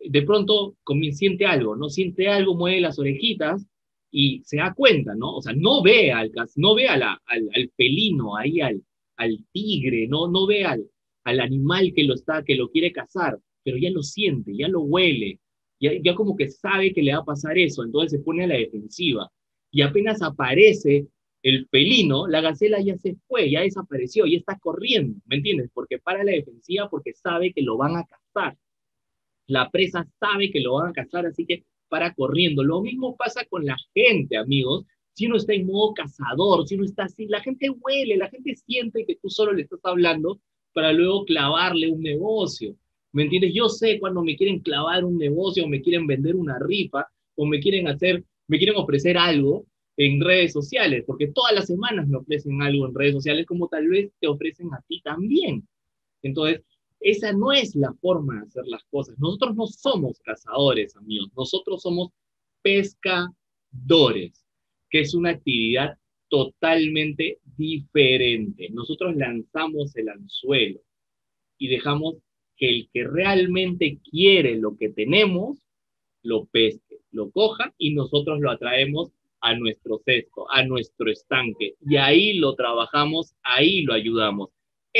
de 0.00 0.22
pronto 0.22 0.76
siente 1.12 1.46
algo, 1.46 1.76
¿no? 1.76 1.88
Siente 1.88 2.28
algo, 2.28 2.54
mueve 2.54 2.80
las 2.80 2.98
orejitas 2.98 3.66
y 4.10 4.42
se 4.44 4.56
da 4.58 4.74
cuenta, 4.74 5.14
¿no? 5.14 5.36
O 5.36 5.42
sea, 5.42 5.52
no 5.56 5.82
ve 5.82 6.12
al, 6.12 6.32
no 6.56 6.74
ve 6.74 6.88
al, 6.88 7.02
al, 7.02 7.72
felino 7.76 8.36
ahí, 8.36 8.60
al, 8.60 8.82
al 9.16 9.38
tigre, 9.52 10.06
no, 10.08 10.28
no 10.28 10.46
ve 10.46 10.64
al, 10.64 10.84
al 11.24 11.40
animal 11.40 11.92
que 11.94 12.04
lo, 12.04 12.14
está, 12.14 12.42
que 12.42 12.54
lo 12.54 12.70
quiere 12.70 12.92
cazar, 12.92 13.38
pero 13.62 13.76
ya 13.76 13.90
lo 13.90 14.02
siente, 14.02 14.56
ya 14.56 14.68
lo 14.68 14.80
huele, 14.80 15.40
ya, 15.80 15.92
ya 16.02 16.14
como 16.14 16.36
que 16.36 16.48
sabe 16.48 16.92
que 16.92 17.02
le 17.02 17.12
va 17.12 17.20
a 17.20 17.24
pasar 17.24 17.58
eso, 17.58 17.84
entonces 17.84 18.18
se 18.18 18.24
pone 18.24 18.44
a 18.44 18.48
la 18.48 18.56
defensiva. 18.56 19.30
Y 19.70 19.82
apenas 19.82 20.22
aparece 20.22 21.08
el 21.42 21.68
felino, 21.68 22.26
la 22.26 22.40
gacela 22.40 22.80
ya 22.80 22.96
se 22.96 23.16
fue, 23.26 23.50
ya 23.50 23.60
desapareció, 23.60 24.26
ya 24.26 24.38
está 24.38 24.58
corriendo, 24.58 25.20
¿me 25.26 25.36
entiendes? 25.36 25.70
Porque 25.72 25.98
para 25.98 26.24
la 26.24 26.32
defensiva 26.32 26.88
porque 26.88 27.12
sabe 27.14 27.52
que 27.52 27.62
lo 27.62 27.76
van 27.76 27.96
a 27.96 28.04
cazar. 28.04 28.56
La 29.46 29.70
presa 29.70 30.06
sabe 30.20 30.50
que 30.50 30.60
lo 30.60 30.74
van 30.74 30.90
a 30.90 30.92
cazar, 30.92 31.26
así 31.26 31.46
que 31.46 31.64
para 31.88 32.14
corriendo. 32.14 32.62
Lo 32.62 32.80
mismo 32.80 33.16
pasa 33.16 33.44
con 33.44 33.64
la 33.64 33.76
gente, 33.94 34.36
amigos. 34.36 34.84
Si 35.14 35.26
uno 35.26 35.36
está 35.36 35.54
en 35.54 35.66
modo 35.66 35.94
cazador, 35.94 36.66
si 36.66 36.76
uno 36.76 36.84
está 36.84 37.04
así, 37.04 37.26
la 37.26 37.40
gente 37.40 37.70
huele, 37.70 38.16
la 38.16 38.28
gente 38.28 38.54
siente 38.54 39.04
que 39.04 39.16
tú 39.16 39.28
solo 39.28 39.52
le 39.52 39.62
estás 39.62 39.80
hablando 39.82 40.40
para 40.72 40.92
luego 40.92 41.24
clavarle 41.24 41.90
un 41.90 42.02
negocio. 42.02 42.76
¿Me 43.12 43.24
entiendes? 43.24 43.52
Yo 43.54 43.68
sé 43.68 43.98
cuando 43.98 44.22
me 44.22 44.36
quieren 44.36 44.60
clavar 44.60 45.04
un 45.04 45.18
negocio 45.18 45.64
o 45.64 45.68
me 45.68 45.82
quieren 45.82 46.06
vender 46.06 46.36
una 46.36 46.58
rifa 46.58 47.06
o 47.36 47.46
me 47.46 47.58
quieren 47.58 47.88
hacer, 47.88 48.24
me 48.46 48.58
quieren 48.58 48.76
ofrecer 48.76 49.16
algo 49.16 49.66
en 49.96 50.20
redes 50.20 50.52
sociales, 50.52 51.02
porque 51.06 51.28
todas 51.28 51.52
las 51.52 51.66
semanas 51.66 52.06
me 52.06 52.18
ofrecen 52.18 52.62
algo 52.62 52.86
en 52.86 52.94
redes 52.94 53.14
sociales 53.14 53.46
como 53.46 53.66
tal 53.68 53.88
vez 53.88 54.12
te 54.20 54.28
ofrecen 54.28 54.72
a 54.72 54.80
ti 54.86 55.00
también. 55.02 55.66
Entonces, 56.22 56.62
esa 57.00 57.32
no 57.32 57.52
es 57.52 57.74
la 57.76 57.92
forma 57.94 58.34
de 58.34 58.46
hacer 58.46 58.66
las 58.66 58.84
cosas. 58.84 59.18
Nosotros 59.18 59.56
no 59.56 59.66
somos 59.66 60.20
cazadores, 60.20 60.96
amigos. 60.96 61.30
Nosotros 61.36 61.82
somos 61.82 62.10
pescadores, 62.62 64.44
que 64.90 65.00
es 65.00 65.14
una 65.14 65.30
actividad 65.30 65.98
totalmente 66.28 67.40
diferente. 67.56 68.68
Nosotros 68.70 69.16
lanzamos 69.16 69.94
el 69.96 70.08
anzuelo 70.08 70.80
y 71.58 71.68
dejamos 71.68 72.16
que 72.56 72.68
el 72.68 72.90
que 72.92 73.04
realmente 73.04 74.00
quiere 74.10 74.56
lo 74.56 74.76
que 74.76 74.88
tenemos, 74.88 75.58
lo 76.22 76.46
pesque, 76.46 76.98
lo 77.12 77.30
coja 77.30 77.72
y 77.78 77.94
nosotros 77.94 78.40
lo 78.40 78.50
atraemos 78.50 79.12
a 79.40 79.54
nuestro 79.54 80.00
cesto, 80.04 80.50
a 80.50 80.64
nuestro 80.64 81.10
estanque. 81.10 81.74
Y 81.80 81.96
ahí 81.96 82.34
lo 82.34 82.54
trabajamos, 82.54 83.34
ahí 83.42 83.82
lo 83.82 83.94
ayudamos. 83.94 84.50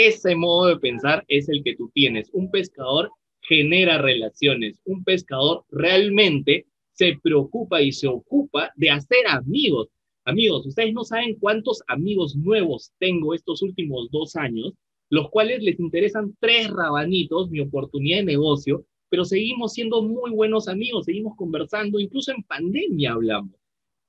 Ese 0.01 0.37
modo 0.37 0.69
de 0.69 0.77
pensar 0.77 1.25
es 1.27 1.49
el 1.49 1.65
que 1.65 1.75
tú 1.75 1.91
tienes. 1.93 2.31
Un 2.33 2.53
pescador 2.53 3.11
genera 3.41 4.01
relaciones. 4.01 4.81
Un 4.85 5.03
pescador 5.03 5.65
realmente 5.73 6.67
se 6.93 7.19
preocupa 7.21 7.83
y 7.83 7.91
se 7.91 8.07
ocupa 8.07 8.71
de 8.77 8.91
hacer 8.91 9.27
amigos. 9.27 9.89
Amigos, 10.25 10.65
ustedes 10.69 10.95
no 10.95 11.03
saben 11.03 11.35
cuántos 11.41 11.83
amigos 11.89 12.37
nuevos 12.37 12.93
tengo 13.01 13.35
estos 13.35 13.61
últimos 13.61 14.09
dos 14.13 14.37
años, 14.37 14.73
los 15.11 15.31
cuales 15.31 15.65
les 15.65 15.81
interesan 15.81 16.33
tres 16.39 16.71
rabanitos, 16.71 17.51
mi 17.51 17.59
oportunidad 17.59 18.19
de 18.19 18.25
negocio, 18.27 18.85
pero 19.09 19.25
seguimos 19.25 19.73
siendo 19.73 20.01
muy 20.01 20.31
buenos 20.31 20.69
amigos, 20.69 21.07
seguimos 21.07 21.35
conversando, 21.35 21.99
incluso 21.99 22.31
en 22.31 22.45
pandemia 22.45 23.15
hablamos. 23.15 23.59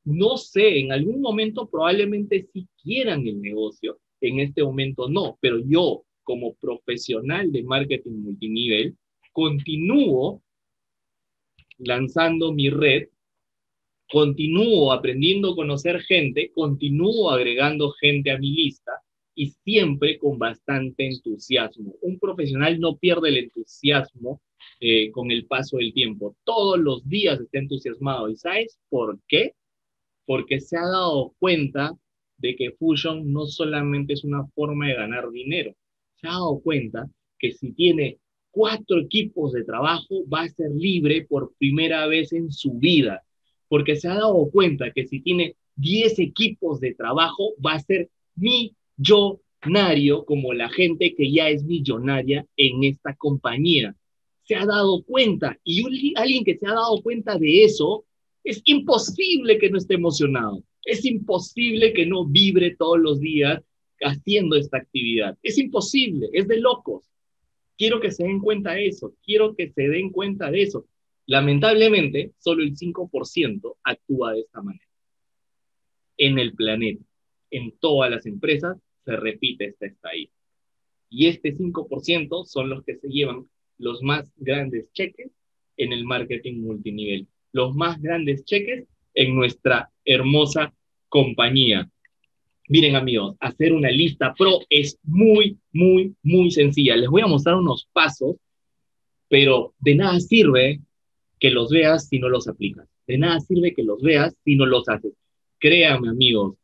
No 0.03 0.38
sé, 0.38 0.81
en 0.81 0.91
algún 0.91 1.19
momento 1.19 1.67
probablemente 1.67 2.48
sí 2.53 2.67
quieran 2.79 3.25
el 3.25 3.41
negocio, 3.41 3.98
en 4.21 4.39
este 4.39 4.63
momento 4.63 5.09
no, 5.09 5.38
pero 5.41 5.59
yo 5.65 6.03
como 6.23 6.55
profesional 6.55 7.51
de 7.51 7.63
marketing 7.63 8.21
multinivel 8.21 8.95
continúo 9.31 10.41
lanzando 11.79 12.51
mi 12.51 12.69
red, 12.69 13.07
continúo 14.11 14.91
aprendiendo 14.91 15.51
a 15.51 15.55
conocer 15.55 16.01
gente, 16.01 16.51
continúo 16.53 17.31
agregando 17.31 17.91
gente 17.91 18.31
a 18.31 18.38
mi 18.38 18.51
lista 18.51 18.91
y 19.35 19.51
siempre 19.63 20.17
con 20.17 20.38
bastante 20.38 21.07
entusiasmo. 21.07 21.95
Un 22.01 22.19
profesional 22.19 22.79
no 22.79 22.97
pierde 22.97 23.29
el 23.29 23.38
entusiasmo 23.38 24.41
eh, 24.81 25.11
con 25.11 25.31
el 25.31 25.45
paso 25.45 25.77
del 25.77 25.93
tiempo. 25.93 26.35
Todos 26.43 26.77
los 26.79 27.07
días 27.07 27.39
está 27.39 27.59
entusiasmado. 27.59 28.29
¿Y 28.29 28.35
sabes 28.35 28.77
por 28.89 29.19
qué? 29.27 29.53
Porque 30.25 30.59
se 30.59 30.77
ha 30.77 30.81
dado 30.81 31.33
cuenta 31.39 31.97
de 32.39 32.55
que 32.55 32.72
Fusion 32.72 33.31
no 33.31 33.46
solamente 33.46 34.13
es 34.13 34.24
una 34.24 34.46
forma 34.48 34.88
de 34.88 34.96
ganar 34.96 35.29
dinero, 35.29 35.75
se 36.15 36.27
ha 36.27 36.31
dado 36.31 36.60
cuenta 36.60 37.10
que 37.38 37.51
si 37.51 37.72
tiene 37.72 38.17
cuatro 38.51 39.00
equipos 39.00 39.53
de 39.53 39.63
trabajo 39.63 40.24
va 40.31 40.41
a 40.41 40.50
ser 40.50 40.72
libre 40.72 41.25
por 41.25 41.53
primera 41.58 42.08
vez 42.08 42.34
en 42.34 42.51
su 42.51 42.74
vida, 42.74 43.24
porque 43.67 43.96
se 43.96 44.08
ha 44.08 44.15
dado 44.15 44.50
cuenta 44.51 44.91
que 44.91 45.05
si 45.05 45.22
tiene 45.22 45.55
10 45.75 46.19
equipos 46.19 46.79
de 46.79 46.93
trabajo 46.93 47.53
va 47.65 47.74
a 47.74 47.79
ser 47.79 48.10
millonario 48.36 50.25
como 50.25 50.53
la 50.53 50.69
gente 50.69 51.15
que 51.15 51.31
ya 51.31 51.50
es 51.50 51.63
millonaria 51.63 52.46
en 52.58 52.84
esta 52.84 53.15
compañía. 53.15 53.96
Se 54.43 54.55
ha 54.55 54.65
dado 54.65 55.03
cuenta 55.03 55.58
y 55.63 56.13
alguien 56.15 56.43
que 56.43 56.58
se 56.58 56.67
ha 56.67 56.74
dado 56.74 57.01
cuenta 57.01 57.38
de 57.38 57.63
eso 57.63 58.05
es 58.43 58.62
imposible 58.65 59.58
que 59.60 59.69
no 59.69 59.77
esté 59.77 59.93
emocionado. 59.93 60.63
Es 60.83 61.05
imposible 61.05 61.93
que 61.93 62.05
no 62.05 62.25
vibre 62.25 62.75
todos 62.75 63.00
los 63.00 63.19
días 63.19 63.62
haciendo 64.01 64.55
esta 64.55 64.77
actividad. 64.77 65.38
Es 65.43 65.57
imposible, 65.57 66.29
es 66.33 66.48
de 66.48 66.59
locos. 66.59 67.03
Quiero 67.77 68.00
que 68.00 68.12
se 68.12 68.24
den 68.24 68.39
cuenta 68.39 68.74
de 68.74 68.88
eso, 68.88 69.15
quiero 69.24 69.55
que 69.55 69.69
se 69.71 69.88
den 69.88 70.12
cuenta 70.12 70.51
de 70.51 70.63
eso. 70.63 70.86
Lamentablemente, 71.25 72.33
solo 72.39 72.63
el 72.63 72.75
5% 72.75 73.77
actúa 73.83 74.33
de 74.33 74.41
esta 74.41 74.62
manera. 74.62 74.86
En 76.17 76.39
el 76.39 76.53
planeta, 76.53 77.03
en 77.51 77.71
todas 77.79 78.12
las 78.12 78.25
empresas, 78.25 78.77
se 79.05 79.15
repite 79.15 79.65
esta 79.65 79.86
estadística. 79.86 80.38
Y 81.09 81.27
este 81.27 81.55
5% 81.55 82.45
son 82.45 82.69
los 82.69 82.83
que 82.83 82.95
se 82.95 83.07
llevan 83.07 83.48
los 83.77 84.03
más 84.03 84.31
grandes 84.38 84.91
cheques 84.91 85.31
en 85.77 85.93
el 85.93 86.03
marketing 86.03 86.62
multinivel, 86.62 87.27
los 87.53 87.74
más 87.75 88.01
grandes 88.01 88.43
cheques 88.43 88.86
en 89.19 89.35
nuestra 89.35 89.91
hermosa 90.05 90.73
compañía. 91.09 91.89
Miren 92.69 92.95
amigos, 92.95 93.35
hacer 93.41 93.73
una 93.73 93.91
lista 93.91 94.33
pro 94.33 94.61
es 94.69 94.97
muy, 95.03 95.57
muy, 95.73 96.15
muy 96.23 96.51
sencilla. 96.51 96.95
Les 96.95 97.09
voy 97.09 97.21
a 97.21 97.27
mostrar 97.27 97.55
unos 97.55 97.89
pasos, 97.91 98.38
pero 99.27 99.73
de 99.79 99.95
nada 99.95 100.17
sirve 100.21 100.79
que 101.38 101.49
los 101.49 101.69
veas 101.69 102.07
si 102.07 102.19
no 102.19 102.29
los 102.29 102.47
aplicas. 102.47 102.88
De 103.07 103.17
nada 103.17 103.41
sirve 103.41 103.73
que 103.73 103.83
los 103.83 104.01
veas 104.01 104.38
si 104.45 104.55
no 104.55 104.65
los 104.65 104.88
haces. 104.88 105.11
Créanme 105.57 106.07
amigos, 106.07 106.55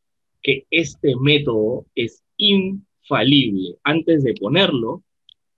que 0.42 0.66
este 0.72 1.14
método 1.20 1.86
es 1.94 2.24
infalible. 2.38 3.76
Antes 3.84 4.24
de 4.24 4.34
ponerlo, 4.36 5.04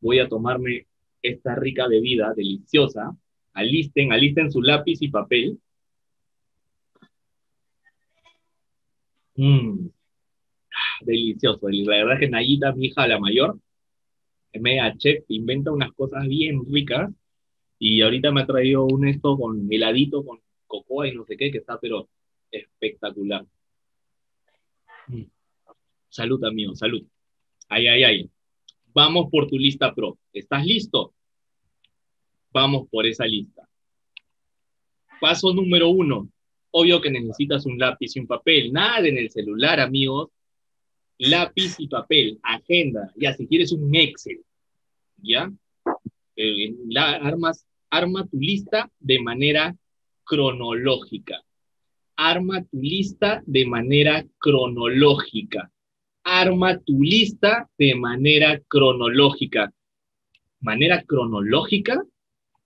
voy 0.01 0.17
a 0.17 0.27
tomarme 0.27 0.87
esta 1.21 1.53
rica 1.53 1.87
bebida 1.87 2.33
deliciosa. 2.35 3.15
Alisten, 3.53 4.11
alisten 4.13 4.51
su 4.51 4.63
lápiz 4.63 4.99
y 5.01 5.09
papel. 5.09 5.59
Mmm, 9.37 9.89
delicioso. 11.01 11.69
Y 11.69 11.85
la 11.85 11.97
verdad 11.97 12.13
es 12.15 12.19
que 12.21 12.29
Nayita, 12.29 12.73
mi 12.73 12.87
hija, 12.87 13.07
la 13.07 13.19
mayor, 13.19 13.59
media 14.53 14.95
chef, 14.97 15.23
inventa 15.29 15.71
unas 15.71 15.93
cosas 15.93 16.27
bien 16.27 16.61
ricas. 16.65 17.11
Y 17.79 18.01
ahorita 18.01 18.31
me 18.31 18.41
ha 18.41 18.45
traído 18.47 18.85
un 18.85 19.07
esto 19.07 19.37
con 19.37 19.71
heladito, 19.71 20.25
con 20.25 20.39
cocoa 20.65 21.07
y 21.07 21.13
no 21.13 21.25
sé 21.25 21.37
qué, 21.37 21.51
que 21.51 21.59
está 21.59 21.79
pero 21.79 22.09
espectacular. 22.51 23.45
Mm. 25.07 25.23
Salud, 26.09 26.43
amigo, 26.43 26.75
salud. 26.75 27.03
Ay, 27.69 27.87
ay, 27.87 28.03
ay. 28.03 28.31
Vamos 28.93 29.29
por 29.29 29.47
tu 29.47 29.57
lista 29.59 29.93
pro. 29.93 30.17
¿Estás 30.33 30.65
listo? 30.65 31.13
Vamos 32.51 32.87
por 32.89 33.05
esa 33.05 33.25
lista. 33.25 33.69
Paso 35.21 35.53
número 35.53 35.89
uno. 35.89 36.29
Obvio 36.79 37.01
que 37.01 37.09
necesitas 37.09 37.65
un 37.65 37.77
lápiz 37.79 38.15
y 38.15 38.19
un 38.19 38.27
papel. 38.27 38.71
Nada 38.71 39.07
en 39.07 39.17
el 39.17 39.29
celular, 39.29 39.79
amigos 39.79 40.29
lápiz 41.17 41.75
y 41.79 41.87
papel, 41.87 42.39
agenda, 42.43 43.11
ya 43.15 43.33
si 43.33 43.47
quieres 43.47 43.71
un 43.71 43.93
Excel, 43.95 44.41
¿ya? 45.17 45.51
Eh, 46.35 46.75
armas, 46.95 47.65
arma 47.89 48.27
tu 48.27 48.39
lista 48.39 48.91
de 48.99 49.19
manera 49.19 49.75
cronológica. 50.23 51.43
Arma 52.15 52.63
tu 52.63 52.81
lista 52.81 53.43
de 53.45 53.65
manera 53.65 54.25
cronológica. 54.37 55.71
Arma 56.23 56.79
tu 56.79 57.01
lista 57.01 57.69
de 57.77 57.95
manera 57.95 58.59
cronológica. 58.67 59.73
¿Manera 60.59 61.03
cronológica? 61.03 62.03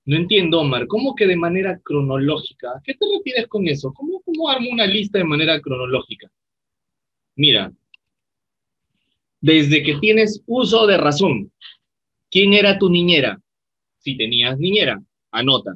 No 0.06 0.16
entiendo, 0.16 0.60
Omar. 0.60 0.88
¿Cómo 0.88 1.16
que 1.16 1.28
de 1.28 1.36
manera 1.36 1.80
cronológica? 1.84 2.72
¿A 2.72 2.82
qué 2.84 2.94
te 2.96 3.06
refieres 3.18 3.48
con 3.48 3.68
eso? 3.68 3.94
¿Cómo, 3.94 4.22
cómo 4.22 4.50
armo 4.50 4.70
una 4.72 4.88
lista 4.88 5.20
de 5.20 5.26
manera 5.26 5.62
cronológica? 5.62 6.28
Mira, 7.36 7.72
desde 9.42 9.84
que 9.84 9.96
tienes 9.96 10.44
uso 10.46 10.88
de 10.88 10.98
razón. 10.98 11.52
¿Quién 12.30 12.54
era 12.54 12.80
tu 12.80 12.90
niñera? 12.90 13.42
Si 13.98 14.16
tenías 14.16 14.58
niñera, 14.58 15.02
anota. 15.32 15.76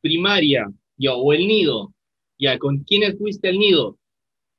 Primaria, 0.00 0.70
ya, 0.96 1.14
o 1.14 1.32
el 1.32 1.46
nido, 1.46 1.92
ya, 2.38 2.58
¿con 2.58 2.84
quiénes 2.84 3.18
fuiste 3.18 3.48
al 3.48 3.58
nido? 3.58 3.98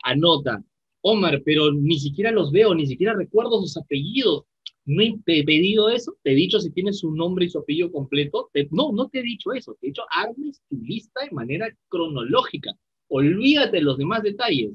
Anota. 0.03 0.63
Omar, 1.01 1.41
pero 1.43 1.71
ni 1.71 1.99
siquiera 1.99 2.31
los 2.31 2.51
veo, 2.51 2.75
ni 2.75 2.85
siquiera 2.85 3.13
recuerdo 3.13 3.61
sus 3.61 3.77
apellidos. 3.77 4.43
No 4.91 5.21
te 5.25 5.39
he 5.39 5.43
pedido 5.43 5.89
eso, 5.89 6.17
te 6.23 6.31
he 6.31 6.35
dicho 6.35 6.59
si 6.59 6.71
tienes 6.71 6.99
su 6.99 7.11
nombre 7.13 7.45
y 7.45 7.49
su 7.49 7.59
apellido 7.59 7.91
completo. 7.91 8.49
no, 8.71 8.91
no 8.91 9.07
te 9.09 9.19
he 9.19 9.23
dicho 9.23 9.53
eso. 9.53 9.75
Te 9.79 9.87
he 9.87 9.89
dicho, 9.89 10.03
armes 10.11 10.61
tu 10.69 10.77
lista 10.77 11.23
de 11.23 11.31
manera 11.31 11.69
cronológica. 11.87 12.71
Olvídate 13.07 13.77
de 13.77 13.83
los 13.83 13.97
demás 13.97 14.23
detalles 14.23 14.71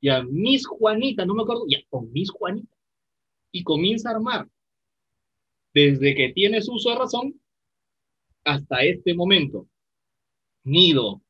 ya 0.00 0.22
Miss 0.22 0.66
Juanita, 0.66 1.24
no 1.24 1.34
me 1.34 1.42
acuerdo, 1.42 1.64
ya 1.68 1.78
con 1.88 2.12
Miss 2.12 2.30
Juanita. 2.30 2.76
Y 3.50 3.62
comienza 3.62 4.10
a 4.10 4.14
armar. 4.14 4.48
Desde 5.72 6.14
que 6.14 6.32
tienes 6.32 6.68
uso 6.68 6.90
de 6.90 6.96
razón 6.96 7.40
hasta 8.44 8.84
este 8.84 9.14
momento. 9.14 9.68
Nido, 10.64 11.22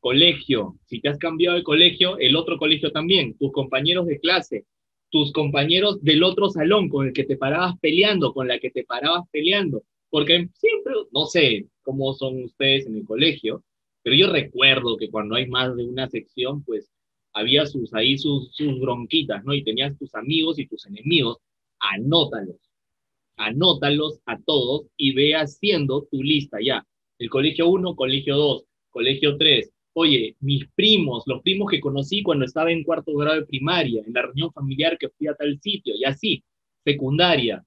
colegio, 0.00 0.78
si 0.86 1.00
te 1.00 1.08
has 1.08 1.18
cambiado 1.18 1.56
de 1.56 1.62
colegio, 1.62 2.18
el 2.18 2.36
otro 2.36 2.58
colegio 2.58 2.92
también, 2.92 3.36
tus 3.38 3.52
compañeros 3.52 4.06
de 4.06 4.20
clase, 4.20 4.66
tus 5.10 5.32
compañeros 5.32 6.02
del 6.02 6.22
otro 6.22 6.50
salón 6.50 6.88
con 6.88 7.06
el 7.06 7.12
que 7.12 7.24
te 7.24 7.36
parabas 7.36 7.78
peleando, 7.80 8.32
con 8.32 8.48
la 8.48 8.58
que 8.58 8.70
te 8.70 8.84
parabas 8.84 9.24
peleando, 9.30 9.82
porque 10.10 10.48
siempre, 10.54 10.94
no 11.12 11.26
sé 11.26 11.66
cómo 11.82 12.12
son 12.14 12.44
ustedes 12.44 12.86
en 12.86 12.96
el 12.96 13.04
colegio, 13.04 13.62
pero 14.02 14.16
yo 14.16 14.30
recuerdo 14.32 14.96
que 14.96 15.10
cuando 15.10 15.34
hay 15.34 15.46
más 15.46 15.76
de 15.76 15.84
una 15.84 16.08
sección, 16.08 16.62
pues 16.64 16.90
había 17.32 17.66
sus, 17.66 17.92
ahí 17.92 18.16
sus, 18.16 18.54
sus 18.54 18.80
bronquitas, 18.80 19.44
¿no? 19.44 19.52
Y 19.52 19.62
tenías 19.62 19.96
tus 19.98 20.14
amigos 20.14 20.58
y 20.58 20.66
tus 20.66 20.86
enemigos, 20.86 21.38
anótalos, 21.78 22.56
anótalos 23.36 24.20
a 24.26 24.38
todos 24.40 24.86
y 24.96 25.12
ve 25.12 25.34
haciendo 25.34 26.06
tu 26.10 26.22
lista 26.22 26.58
ya. 26.62 26.86
El 27.18 27.30
colegio 27.30 27.68
1, 27.68 27.94
colegio 27.96 28.36
2, 28.36 28.64
colegio 28.90 29.36
3. 29.36 29.72
Oye, 29.98 30.36
mis 30.40 30.68
primos, 30.74 31.22
los 31.26 31.40
primos 31.40 31.70
que 31.70 31.80
conocí 31.80 32.22
cuando 32.22 32.44
estaba 32.44 32.70
en 32.70 32.84
cuarto 32.84 33.14
grado 33.14 33.40
de 33.40 33.46
primaria, 33.46 34.02
en 34.06 34.12
la 34.12 34.22
reunión 34.22 34.52
familiar 34.52 34.98
que 34.98 35.08
fui 35.08 35.26
a 35.26 35.34
tal 35.34 35.58
sitio, 35.58 35.94
y 35.96 36.04
así, 36.04 36.44
secundaria, 36.84 37.64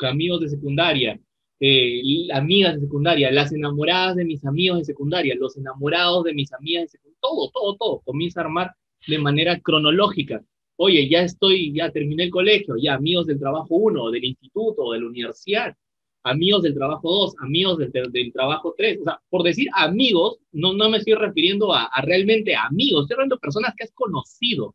amigos 0.00 0.42
de 0.42 0.50
secundaria, 0.50 1.18
eh, 1.58 2.28
amigas 2.34 2.74
de 2.74 2.82
secundaria, 2.82 3.30
las 3.32 3.50
enamoradas 3.50 4.16
de 4.16 4.26
mis 4.26 4.44
amigos 4.44 4.80
de 4.80 4.84
secundaria, 4.84 5.34
los 5.34 5.56
enamorados 5.56 6.24
de 6.24 6.34
mis 6.34 6.52
amigas 6.52 6.82
de 6.82 6.88
secundaria, 6.90 7.18
todo, 7.22 7.50
todo, 7.50 7.76
todo, 7.76 8.00
comienza 8.00 8.40
a 8.42 8.44
armar 8.44 8.72
de 9.06 9.18
manera 9.18 9.58
cronológica. 9.58 10.44
Oye, 10.76 11.08
ya 11.08 11.22
estoy, 11.22 11.72
ya 11.72 11.90
terminé 11.90 12.24
el 12.24 12.30
colegio, 12.30 12.76
ya 12.76 12.92
amigos 12.92 13.26
del 13.26 13.38
trabajo 13.38 13.74
1, 13.74 14.10
del 14.10 14.24
instituto, 14.24 14.92
de 14.92 15.00
la 15.00 15.06
universidad, 15.06 15.74
amigos 16.24 16.62
del 16.62 16.74
trabajo 16.74 17.10
2, 17.10 17.34
amigos 17.40 17.78
del, 17.78 18.32
trabajo 18.32 18.74
3. 18.76 19.00
O 19.00 19.04
sea, 19.04 19.20
por 19.28 19.42
decir 19.42 19.68
amigos, 19.74 20.38
no, 20.52 20.72
no 20.72 20.88
me 20.88 20.98
estoy 20.98 21.14
refiriendo 21.14 21.72
a, 21.72 21.84
a 21.84 22.02
realmente 22.02 22.54
amigos, 22.54 23.02
estoy 23.02 23.14
hablando 23.14 23.36
de 23.36 23.40
personas 23.40 23.74
que 23.76 23.84
has 23.84 23.92
conocido. 23.92 24.74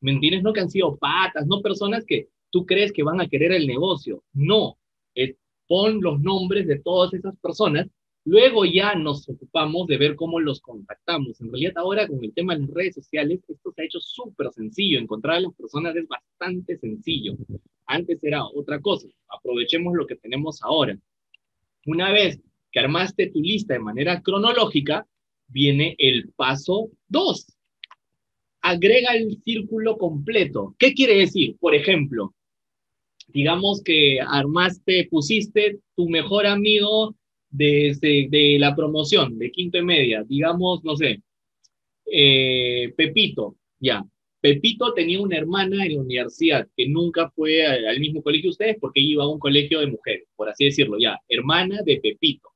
¿Me 0.00 0.12
entiendes? 0.12 0.42
No 0.42 0.52
que 0.52 0.60
han 0.60 0.70
sido 0.70 0.96
patas, 0.96 1.46
no 1.46 1.62
personas 1.62 2.04
que 2.04 2.28
tú 2.50 2.66
crees 2.66 2.92
que 2.92 3.02
van 3.02 3.20
a 3.20 3.28
querer 3.28 3.52
el 3.52 3.66
negocio. 3.66 4.22
No, 4.32 4.78
es 5.14 5.34
pon 5.66 6.00
los 6.00 6.20
nombres 6.20 6.66
de 6.66 6.78
todas 6.78 7.14
esas 7.14 7.36
personas, 7.38 7.88
luego 8.24 8.64
ya 8.64 8.94
nos 8.94 9.28
ocupamos 9.28 9.86
de 9.86 9.98
ver 9.98 10.16
cómo 10.16 10.40
los 10.40 10.60
contactamos. 10.60 11.40
En 11.40 11.50
realidad 11.50 11.74
ahora 11.76 12.08
con 12.08 12.22
el 12.24 12.32
tema 12.32 12.54
de 12.54 12.62
las 12.62 12.70
redes 12.70 12.94
sociales, 12.94 13.40
esto 13.48 13.72
se 13.72 13.82
ha 13.82 13.84
hecho 13.84 14.00
súper 14.00 14.50
sencillo, 14.52 14.98
encontrar 14.98 15.36
a 15.36 15.40
las 15.40 15.54
personas 15.54 15.94
es 15.96 16.08
bastante 16.08 16.78
sencillo. 16.78 17.36
Antes 17.86 18.22
era 18.22 18.44
otra 18.44 18.80
cosa, 18.80 19.08
aprovechemos 19.28 19.94
lo 19.94 20.06
que 20.06 20.16
tenemos 20.16 20.62
ahora. 20.62 20.98
Una 21.86 22.12
vez 22.12 22.40
que 22.72 22.80
armaste 22.80 23.30
tu 23.30 23.40
lista 23.40 23.74
de 23.74 23.80
manera 23.80 24.22
cronológica, 24.22 25.06
viene 25.48 25.94
el 25.98 26.32
paso 26.34 26.90
2. 27.08 27.46
Agrega 28.62 29.14
el 29.14 29.40
círculo 29.42 29.98
completo. 29.98 30.74
¿Qué 30.78 30.94
quiere 30.94 31.18
decir? 31.18 31.56
Por 31.58 31.74
ejemplo, 31.74 32.34
digamos 33.28 33.82
que 33.82 34.18
armaste, 34.20 35.08
pusiste 35.10 35.80
tu 35.94 36.08
mejor 36.08 36.46
amigo 36.46 37.14
de, 37.54 38.28
de, 38.30 38.56
la 38.58 38.74
promoción, 38.74 39.38
de 39.38 39.50
quinto 39.50 39.78
y 39.78 39.82
media, 39.82 40.24
digamos, 40.26 40.82
no 40.84 40.96
sé, 40.96 41.22
eh, 42.06 42.92
Pepito, 42.96 43.56
ya. 43.78 44.04
Pepito 44.40 44.92
tenía 44.92 45.20
una 45.20 45.38
hermana 45.38 45.86
en 45.86 45.94
la 45.94 46.00
universidad 46.02 46.68
que 46.76 46.88
nunca 46.88 47.30
fue 47.30 47.66
al 47.66 47.98
mismo 47.98 48.22
colegio 48.22 48.48
que 48.48 48.50
ustedes 48.50 48.76
porque 48.78 49.00
iba 49.00 49.24
a 49.24 49.28
un 49.28 49.38
colegio 49.38 49.80
de 49.80 49.86
mujeres, 49.86 50.28
por 50.36 50.48
así 50.48 50.66
decirlo, 50.66 50.98
ya. 50.98 51.18
Hermana 51.28 51.80
de 51.84 51.98
Pepito. 52.00 52.50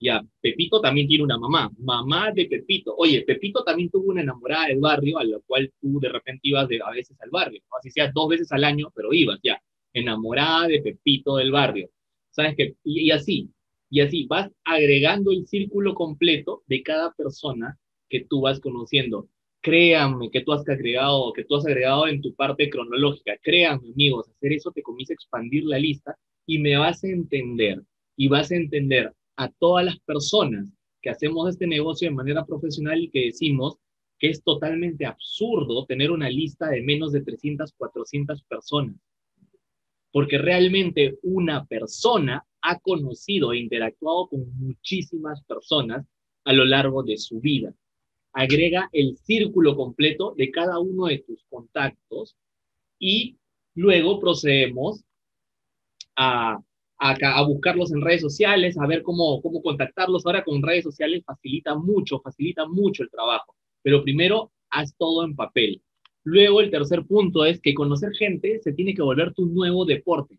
Ya, 0.00 0.20
Pepito 0.40 0.80
también 0.80 1.06
tiene 1.06 1.24
una 1.24 1.38
mamá, 1.38 1.70
mamá 1.78 2.32
de 2.32 2.46
Pepito. 2.46 2.94
Oye, 2.96 3.22
Pepito 3.22 3.62
también 3.62 3.88
tuvo 3.88 4.10
una 4.10 4.22
enamorada 4.22 4.66
del 4.66 4.80
barrio, 4.80 5.18
a 5.18 5.24
la 5.24 5.38
cual 5.46 5.72
tú 5.80 6.00
de 6.00 6.08
repente 6.08 6.40
ibas 6.42 6.68
de, 6.68 6.80
a 6.84 6.90
veces 6.90 7.16
al 7.20 7.30
barrio, 7.30 7.62
así 7.78 7.90
sea 7.90 8.10
dos 8.12 8.28
veces 8.28 8.50
al 8.50 8.64
año, 8.64 8.92
pero 8.94 9.12
ibas 9.12 9.38
ya, 9.44 9.62
enamorada 9.92 10.66
de 10.66 10.80
Pepito 10.82 11.36
del 11.36 11.52
barrio. 11.52 11.88
¿Sabes 12.32 12.56
qué? 12.56 12.74
Y, 12.84 13.10
así, 13.10 13.50
y 13.92 14.00
así 14.00 14.24
vas 14.26 14.50
agregando 14.64 15.32
el 15.32 15.46
círculo 15.46 15.94
completo 15.94 16.62
de 16.66 16.82
cada 16.82 17.12
persona 17.12 17.78
que 18.08 18.24
tú 18.24 18.40
vas 18.40 18.58
conociendo. 18.58 19.28
Créanme 19.60 20.30
que 20.30 20.40
tú 20.40 20.54
has 20.54 20.66
agregado, 20.66 21.30
que 21.34 21.44
tú 21.44 21.56
has 21.56 21.66
agregado 21.66 22.08
en 22.08 22.22
tu 22.22 22.34
parte 22.34 22.70
cronológica. 22.70 23.36
Créanme, 23.42 23.90
amigos, 23.92 24.30
hacer 24.30 24.54
eso 24.54 24.72
te 24.72 24.82
comienza 24.82 25.12
a 25.12 25.16
expandir 25.16 25.64
la 25.64 25.78
lista 25.78 26.16
y 26.46 26.58
me 26.58 26.74
vas 26.78 27.04
a 27.04 27.08
entender, 27.08 27.82
y 28.16 28.28
vas 28.28 28.50
a 28.50 28.56
entender 28.56 29.12
a 29.36 29.50
todas 29.50 29.84
las 29.84 30.00
personas 30.00 30.66
que 31.02 31.10
hacemos 31.10 31.50
este 31.50 31.66
negocio 31.66 32.08
de 32.08 32.14
manera 32.14 32.46
profesional 32.46 32.98
y 32.98 33.10
que 33.10 33.26
decimos 33.26 33.76
que 34.18 34.30
es 34.30 34.42
totalmente 34.42 35.04
absurdo 35.04 35.84
tener 35.84 36.10
una 36.10 36.30
lista 36.30 36.70
de 36.70 36.80
menos 36.80 37.12
de 37.12 37.20
300, 37.20 37.74
400 37.76 38.42
personas. 38.44 38.96
Porque 40.12 40.38
realmente 40.38 41.18
una 41.22 41.66
persona 41.66 42.42
ha 42.62 42.78
conocido 42.78 43.52
e 43.52 43.58
interactuado 43.58 44.28
con 44.28 44.52
muchísimas 44.58 45.42
personas 45.44 46.06
a 46.44 46.52
lo 46.52 46.64
largo 46.64 47.02
de 47.02 47.18
su 47.18 47.40
vida. 47.40 47.74
Agrega 48.32 48.88
el 48.92 49.16
círculo 49.18 49.76
completo 49.76 50.34
de 50.36 50.50
cada 50.50 50.78
uno 50.78 51.06
de 51.06 51.18
tus 51.18 51.44
contactos 51.50 52.36
y 52.98 53.36
luego 53.74 54.20
procedemos 54.20 55.04
a 56.16 56.58
a, 57.02 57.42
buscarlos 57.42 57.92
en 57.92 58.00
redes 58.00 58.20
sociales, 58.20 58.78
a 58.78 58.86
ver 58.86 59.02
cómo, 59.02 59.42
cómo 59.42 59.60
contactarlos. 59.62 60.24
Ahora 60.24 60.44
con 60.44 60.62
redes 60.62 60.84
sociales 60.84 61.24
facilita 61.26 61.74
mucho, 61.74 62.20
facilita 62.20 62.66
mucho 62.66 63.02
el 63.02 63.10
trabajo. 63.10 63.56
Pero 63.82 64.02
primero, 64.02 64.52
haz 64.70 64.94
todo 64.96 65.24
en 65.24 65.34
papel. 65.34 65.82
Luego, 66.24 66.60
el 66.60 66.70
tercer 66.70 67.04
punto 67.04 67.44
es 67.44 67.60
que 67.60 67.74
conocer 67.74 68.12
gente 68.14 68.60
se 68.60 68.72
tiene 68.72 68.94
que 68.94 69.02
volver 69.02 69.34
tu 69.34 69.46
nuevo 69.46 69.84
deporte. 69.84 70.38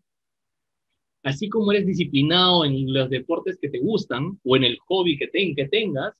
Así 1.24 1.48
como 1.48 1.72
eres 1.72 1.86
disciplinado 1.86 2.66
en 2.66 2.92
los 2.92 3.08
deportes 3.08 3.58
que 3.58 3.70
te 3.70 3.78
gustan 3.78 4.38
o 4.44 4.56
en 4.56 4.64
el 4.64 4.78
hobby 4.86 5.16
que, 5.16 5.28
que 5.30 5.68
tengas, 5.68 6.14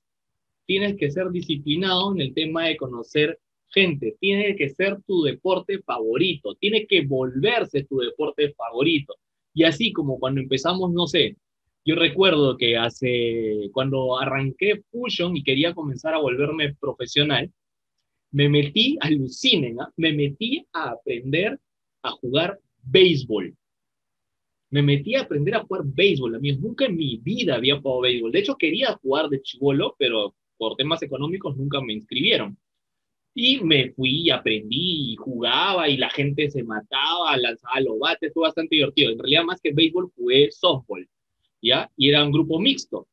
tienes 0.67 0.97
que 0.97 1.11
ser 1.11 1.31
disciplinado 1.31 2.13
en 2.15 2.23
el 2.23 2.35
tema 2.35 2.65
de 2.65 2.79
conocer 2.79 3.39
gente. 3.69 4.17
Tiene 4.19 4.57
que 4.57 4.71
ser 4.71 5.03
tu 5.07 5.23
deporte 5.23 5.81
favorito. 5.83 6.55
Tiene 6.55 6.87
que 6.87 7.05
volverse 7.05 7.85
tu 7.85 7.99
deporte 7.99 8.55
favorito. 8.55 9.15
Y 9.53 9.65
así 9.65 9.93
como 9.93 10.19
cuando 10.19 10.41
empezamos, 10.41 10.91
no 10.91 11.07
sé, 11.07 11.37
yo 11.85 11.97
recuerdo 11.97 12.57
que 12.57 12.79
hace, 12.79 13.69
cuando 13.73 14.19
arranqué 14.19 14.83
Fusion 14.91 15.37
y 15.37 15.43
quería 15.43 15.75
comenzar 15.75 16.15
a 16.15 16.19
volverme 16.19 16.75
profesional, 16.77 17.53
me 18.31 18.49
metí, 18.49 18.97
alucinen, 19.01 19.81
¿ah? 19.81 19.93
me 19.99 20.15
metí 20.15 20.67
a 20.73 20.93
aprender 20.93 21.61
a 22.03 22.11
jugar 22.13 22.59
béisbol. 22.83 23.55
Me 24.75 24.83
metí 24.83 25.15
a 25.15 25.21
aprender 25.21 25.55
a 25.55 25.61
jugar 25.61 25.83
béisbol, 25.85 26.35
amigos. 26.35 26.61
Nunca 26.61 26.87
en 26.87 26.97
mi 26.97 27.19
vida 27.19 27.55
había 27.55 27.81
jugado 27.81 28.01
béisbol. 28.01 28.33
De 28.33 28.41
hecho, 28.41 28.57
quería 28.57 28.99
jugar 29.01 29.29
de 29.29 29.41
chivolo, 29.41 29.95
pero 30.01 30.35
por 30.57 30.75
temas 30.75 31.01
económicos 31.01 31.57
nunca 31.57 31.81
me 31.81 31.93
inscribieron. 31.93 32.59
Y 33.37 33.61
me 33.61 33.93
fui, 33.93 34.31
aprendí 34.31 35.13
y 35.13 35.15
jugaba 35.15 35.89
y 35.89 35.97
la 35.97 36.11
gente 36.11 36.51
se 36.51 36.65
mataba, 36.65 37.37
lanzaba 37.37 37.79
los 37.83 38.01
bates, 38.01 38.33
fue 38.35 38.49
bastante 38.49 38.75
divertido. 38.75 39.13
En 39.13 39.21
realidad, 39.21 39.45
más 39.45 39.61
que 39.61 39.73
béisbol, 39.73 40.11
jugué 40.17 40.51
softball, 40.51 41.09
¿ya? 41.63 41.89
Y 41.97 42.09
era 42.09 42.25
un 42.25 42.33
grupo 42.33 42.59
mixto. 42.59 43.07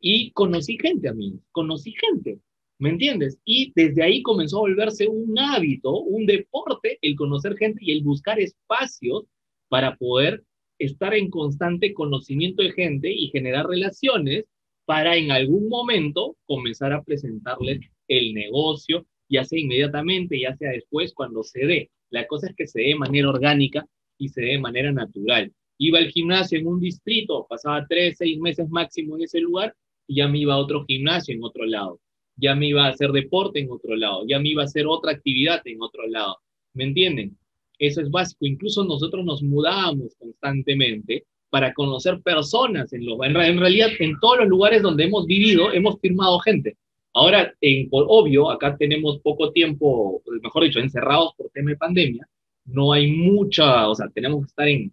Y 0.00 0.30
conocí 0.30 0.78
gente, 0.80 1.10
amigos, 1.10 1.42
conocí 1.52 1.92
gente, 1.92 2.38
¿me 2.78 2.88
entiendes? 2.88 3.38
Y 3.44 3.74
desde 3.74 4.02
ahí 4.02 4.22
comenzó 4.22 4.56
a 4.56 4.60
volverse 4.60 5.06
un 5.06 5.38
hábito, 5.38 5.98
un 5.98 6.24
deporte, 6.24 6.98
el 7.02 7.14
conocer 7.14 7.58
gente 7.58 7.80
y 7.84 7.92
el 7.92 8.02
buscar 8.02 8.40
espacios 8.40 9.26
para 9.68 9.96
poder 9.96 10.42
estar 10.84 11.14
en 11.14 11.30
constante 11.30 11.94
conocimiento 11.94 12.62
de 12.62 12.72
gente 12.72 13.12
y 13.12 13.28
generar 13.28 13.66
relaciones 13.66 14.44
para 14.84 15.16
en 15.16 15.30
algún 15.30 15.68
momento 15.68 16.36
comenzar 16.46 16.92
a 16.92 17.02
presentarles 17.02 17.80
el 18.08 18.34
negocio 18.34 19.06
ya 19.28 19.44
sea 19.44 19.58
inmediatamente, 19.58 20.38
ya 20.38 20.56
sea 20.56 20.70
después, 20.70 21.12
cuando 21.14 21.42
se 21.42 21.66
dé. 21.66 21.90
La 22.10 22.26
cosa 22.26 22.48
es 22.48 22.56
que 22.56 22.66
se 22.66 22.80
dé 22.80 22.88
de 22.88 22.96
manera 22.96 23.28
orgánica 23.28 23.86
y 24.18 24.28
se 24.28 24.42
dé 24.42 24.48
de 24.52 24.58
manera 24.58 24.92
natural. 24.92 25.52
Iba 25.78 25.98
al 25.98 26.10
gimnasio 26.10 26.58
en 26.58 26.66
un 26.66 26.80
distrito, 26.80 27.46
pasaba 27.48 27.86
tres, 27.88 28.16
seis 28.18 28.38
meses 28.38 28.68
máximo 28.70 29.16
en 29.16 29.24
ese 29.24 29.40
lugar 29.40 29.74
y 30.06 30.16
ya 30.16 30.28
me 30.28 30.38
iba 30.38 30.54
a 30.54 30.58
otro 30.58 30.84
gimnasio 30.84 31.34
en 31.34 31.42
otro 31.42 31.64
lado. 31.64 32.00
Ya 32.36 32.54
me 32.54 32.68
iba 32.68 32.86
a 32.86 32.90
hacer 32.90 33.10
deporte 33.10 33.60
en 33.60 33.70
otro 33.70 33.96
lado, 33.96 34.24
ya 34.26 34.38
me 34.38 34.50
iba 34.50 34.62
a 34.62 34.66
hacer 34.66 34.86
otra 34.86 35.12
actividad 35.12 35.62
en 35.64 35.80
otro 35.82 36.06
lado. 36.06 36.38
¿Me 36.74 36.84
entienden? 36.84 37.36
Eso 37.78 38.00
es 38.00 38.10
básico. 38.10 38.46
Incluso 38.46 38.84
nosotros 38.84 39.24
nos 39.24 39.42
mudábamos 39.42 40.14
constantemente 40.18 41.24
para 41.50 41.72
conocer 41.72 42.20
personas. 42.22 42.92
En, 42.92 43.06
lo, 43.06 43.22
en 43.24 43.34
realidad, 43.34 43.90
en 43.98 44.18
todos 44.20 44.38
los 44.38 44.48
lugares 44.48 44.82
donde 44.82 45.04
hemos 45.04 45.26
vivido, 45.26 45.72
hemos 45.72 46.00
firmado 46.00 46.38
gente. 46.40 46.76
Ahora, 47.12 47.54
en, 47.60 47.88
por 47.88 48.06
obvio, 48.08 48.50
acá 48.50 48.76
tenemos 48.76 49.18
poco 49.20 49.52
tiempo, 49.52 50.20
mejor 50.42 50.64
dicho, 50.64 50.80
encerrados 50.80 51.32
por 51.36 51.50
tema 51.50 51.70
de 51.70 51.76
pandemia, 51.76 52.28
no 52.64 52.92
hay 52.92 53.12
mucha, 53.12 53.88
o 53.88 53.94
sea, 53.94 54.08
tenemos 54.08 54.40
que 54.40 54.48
estar 54.48 54.68
en 54.68 54.92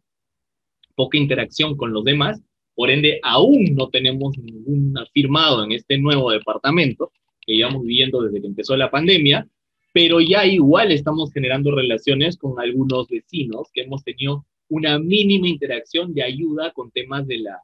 poca 0.95 1.17
interacción 1.17 1.75
con 1.75 1.91
los 1.93 2.03
demás, 2.03 2.43
por 2.75 2.91
ende, 2.91 3.19
aún 3.23 3.75
no 3.75 3.89
tenemos 3.89 4.37
ningún 4.37 4.93
firmado 5.13 5.63
en 5.63 5.71
este 5.71 5.97
nuevo 5.97 6.31
departamento 6.31 7.11
que 7.41 7.55
llevamos 7.55 7.83
viviendo 7.83 8.21
desde 8.21 8.39
que 8.39 8.47
empezó 8.47 8.77
la 8.77 8.91
pandemia, 8.91 9.47
pero 9.91 10.21
ya 10.21 10.45
igual 10.45 10.91
estamos 10.91 11.31
generando 11.33 11.75
relaciones 11.75 12.37
con 12.37 12.59
algunos 12.59 13.07
vecinos 13.07 13.69
que 13.73 13.81
hemos 13.81 14.03
tenido 14.03 14.45
una 14.69 14.99
mínima 14.99 15.47
interacción 15.47 16.13
de 16.13 16.23
ayuda 16.23 16.71
con 16.71 16.91
temas 16.91 17.27
de 17.27 17.39
la, 17.39 17.61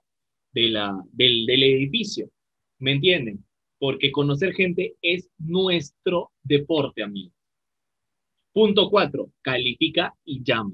de 0.51 0.69
la, 0.69 1.01
del, 1.13 1.45
del 1.45 1.63
edificio. 1.63 2.29
¿Me 2.79 2.91
entienden? 2.91 3.43
porque 3.79 4.11
conocer 4.11 4.53
gente 4.53 4.95
es 5.01 5.29
nuestro 5.37 6.31
deporte, 6.43 7.03
amigo. 7.03 7.33
Punto 8.53 8.89
cuatro, 8.89 9.31
califica 9.41 10.15
y 10.25 10.43
llama. 10.43 10.73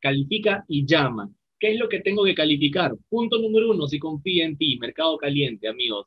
Califica 0.00 0.64
y 0.68 0.84
llama. 0.84 1.30
¿Qué 1.58 1.72
es 1.72 1.78
lo 1.78 1.88
que 1.88 2.00
tengo 2.00 2.24
que 2.24 2.34
calificar? 2.34 2.94
Punto 3.08 3.38
número 3.38 3.70
uno, 3.70 3.86
si 3.86 3.98
confía 3.98 4.44
en 4.44 4.56
ti, 4.56 4.76
mercado 4.78 5.16
caliente, 5.16 5.68
amigos, 5.68 6.06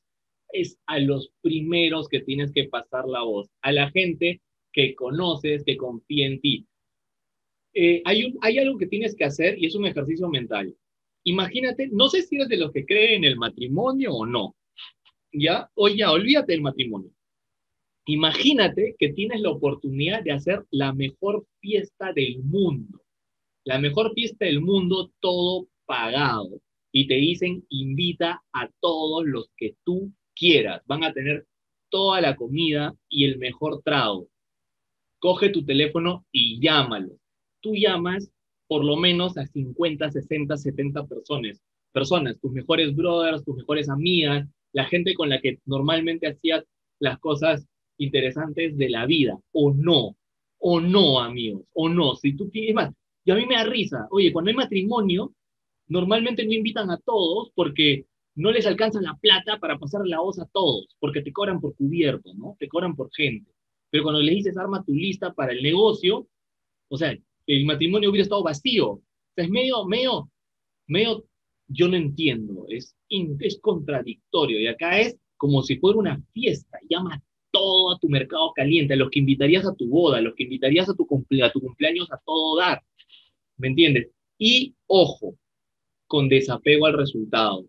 es 0.52 0.78
a 0.86 1.00
los 1.00 1.32
primeros 1.42 2.08
que 2.10 2.20
tienes 2.20 2.52
que 2.52 2.66
pasar 2.66 3.08
la 3.08 3.24
voz, 3.24 3.50
a 3.62 3.72
la 3.72 3.90
gente 3.92 4.42
que 4.78 4.94
conoces, 4.94 5.64
que 5.64 5.76
confía 5.76 6.28
en 6.28 6.40
ti. 6.40 6.68
Eh, 7.74 8.04
hay, 8.06 8.32
hay 8.42 8.60
algo 8.60 8.78
que 8.78 8.86
tienes 8.86 9.16
que 9.16 9.24
hacer 9.24 9.58
y 9.58 9.66
es 9.66 9.74
un 9.74 9.88
ejercicio 9.88 10.30
mental. 10.30 10.76
Imagínate, 11.24 11.90
no 11.92 12.10
sé 12.10 12.22
si 12.22 12.36
eres 12.36 12.48
de 12.48 12.58
los 12.58 12.72
que 12.72 12.86
cree 12.86 13.16
en 13.16 13.24
el 13.24 13.38
matrimonio 13.38 14.14
o 14.14 14.28
no, 14.28 14.56
¿ya? 15.34 15.68
O 15.74 15.90
ya, 15.90 16.12
olvídate 16.12 16.52
del 16.52 16.62
matrimonio. 16.62 17.10
Imagínate 18.06 18.96
que 19.00 19.14
tienes 19.14 19.42
la 19.42 19.50
oportunidad 19.50 20.22
de 20.22 20.34
hacer 20.34 20.64
la 20.70 20.94
mejor 20.94 21.48
fiesta 21.60 22.14
del 22.14 22.44
mundo. 22.44 23.02
La 23.66 23.80
mejor 23.80 24.14
fiesta 24.14 24.46
del 24.46 24.62
mundo, 24.62 25.12
todo 25.20 25.70
pagado. 25.88 26.62
Y 26.92 27.08
te 27.08 27.16
dicen, 27.16 27.66
invita 27.70 28.44
a 28.54 28.70
todos 28.80 29.26
los 29.26 29.50
que 29.58 29.76
tú 29.84 30.14
quieras. 30.36 30.84
Van 30.86 31.04
a 31.04 31.14
tener 31.14 31.48
toda 31.90 32.22
la 32.22 32.36
comida 32.36 32.96
y 33.10 33.26
el 33.26 33.40
mejor 33.40 33.82
trago. 33.84 34.30
Coge 35.20 35.50
tu 35.50 35.66
teléfono 35.66 36.26
y 36.32 36.60
llámalo. 36.60 37.18
Tú 37.62 37.74
llamas 37.76 38.32
por 38.68 38.84
lo 38.84 38.98
menos 38.98 39.38
a 39.38 39.46
50, 39.46 40.12
60, 40.12 40.58
70 40.58 41.08
personas. 41.08 41.62
Personas, 41.92 42.40
tus 42.40 42.52
mejores 42.52 42.96
brothers, 42.96 43.44
tus 43.44 43.56
mejores 43.56 43.90
amigas, 43.90 44.48
la 44.74 44.86
gente 44.86 45.14
con 45.16 45.30
la 45.30 45.40
que 45.42 45.60
normalmente 45.66 46.28
hacías 46.28 46.66
las 47.00 47.18
cosas 47.20 47.68
interesantes 47.98 48.78
de 48.78 48.90
la 48.90 49.06
vida, 49.06 49.40
o 49.54 49.74
no, 49.74 50.16
o 50.60 50.80
no, 50.80 51.20
amigos, 51.20 51.64
o 51.74 51.90
no. 51.90 52.16
Si 52.16 52.36
tú 52.36 52.50
tienes 52.50 52.76
más, 52.76 52.94
y 53.24 53.32
a 53.32 53.36
mí 53.36 53.46
me 53.46 53.56
da 53.56 53.64
risa, 53.64 54.08
oye, 54.12 54.32
cuando 54.32 54.50
hay 54.50 54.56
matrimonio, 54.56 55.34
normalmente 55.88 56.46
no 56.46 56.54
invitan 56.54 56.92
a 56.92 56.98
todos 56.98 57.52
porque 57.56 58.06
no 58.36 58.52
les 58.52 58.68
alcanza 58.68 59.02
la 59.02 59.16
plata 59.16 59.60
para 59.60 59.80
pasar 59.80 60.02
la 60.06 60.20
voz 60.20 60.40
a 60.40 60.46
todos, 60.46 60.88
porque 61.00 61.22
te 61.22 61.34
cobran 61.34 61.60
por 61.60 61.76
cubierto, 61.76 62.34
¿no? 62.36 62.56
Te 62.60 62.68
cobran 62.68 62.96
por 62.96 63.10
gente. 63.12 63.52
Pero 63.90 64.04
cuando 64.04 64.22
le 64.22 64.34
dices 64.34 64.58
arma 64.58 64.84
tu 64.84 64.94
lista 64.94 65.34
para 65.34 65.54
el 65.54 65.64
negocio, 65.64 66.28
o 66.90 66.98
sea, 66.98 67.18
el 67.46 67.66
matrimonio 67.66 68.10
hubiera 68.10 68.24
estado 68.24 68.44
vacío. 68.44 68.90
O 68.90 69.04
sea, 69.36 69.46
es 69.46 69.50
medio, 69.50 69.86
medio, 69.86 70.30
medio, 70.88 71.26
yo 71.68 71.88
no 71.88 71.96
entiendo, 71.96 72.66
es, 72.70 72.96
es 73.10 73.60
contradictorio. 73.62 74.60
Y 74.60 74.68
acá 74.68 75.00
es 75.00 75.18
como 75.38 75.62
si 75.62 75.78
fuera 75.78 76.00
una 76.00 76.22
fiesta, 76.34 76.80
llama 76.90 77.22
todo 77.52 77.92
a 77.92 78.00
tu 78.00 78.10
mercado 78.10 78.52
caliente, 78.54 78.94
a 78.94 78.98
los 78.98 79.10
que 79.10 79.20
invitarías 79.20 79.66
a 79.66 79.76
tu 79.76 79.88
boda, 79.88 80.18
a 80.18 80.22
los 80.22 80.36
que 80.36 80.44
invitarías 80.44 80.90
a 80.90 80.96
tu, 80.96 81.08
a 81.44 81.52
tu 81.52 81.62
cumpleaños 81.62 82.12
a 82.12 82.20
todo 82.26 82.58
dar. 82.58 82.84
¿Me 83.58 83.70
entiendes? 83.70 84.10
Y 84.38 84.76
ojo, 84.88 85.36
con 86.08 86.30
desapego 86.30 86.86
al 86.86 86.98
resultado. 86.98 87.66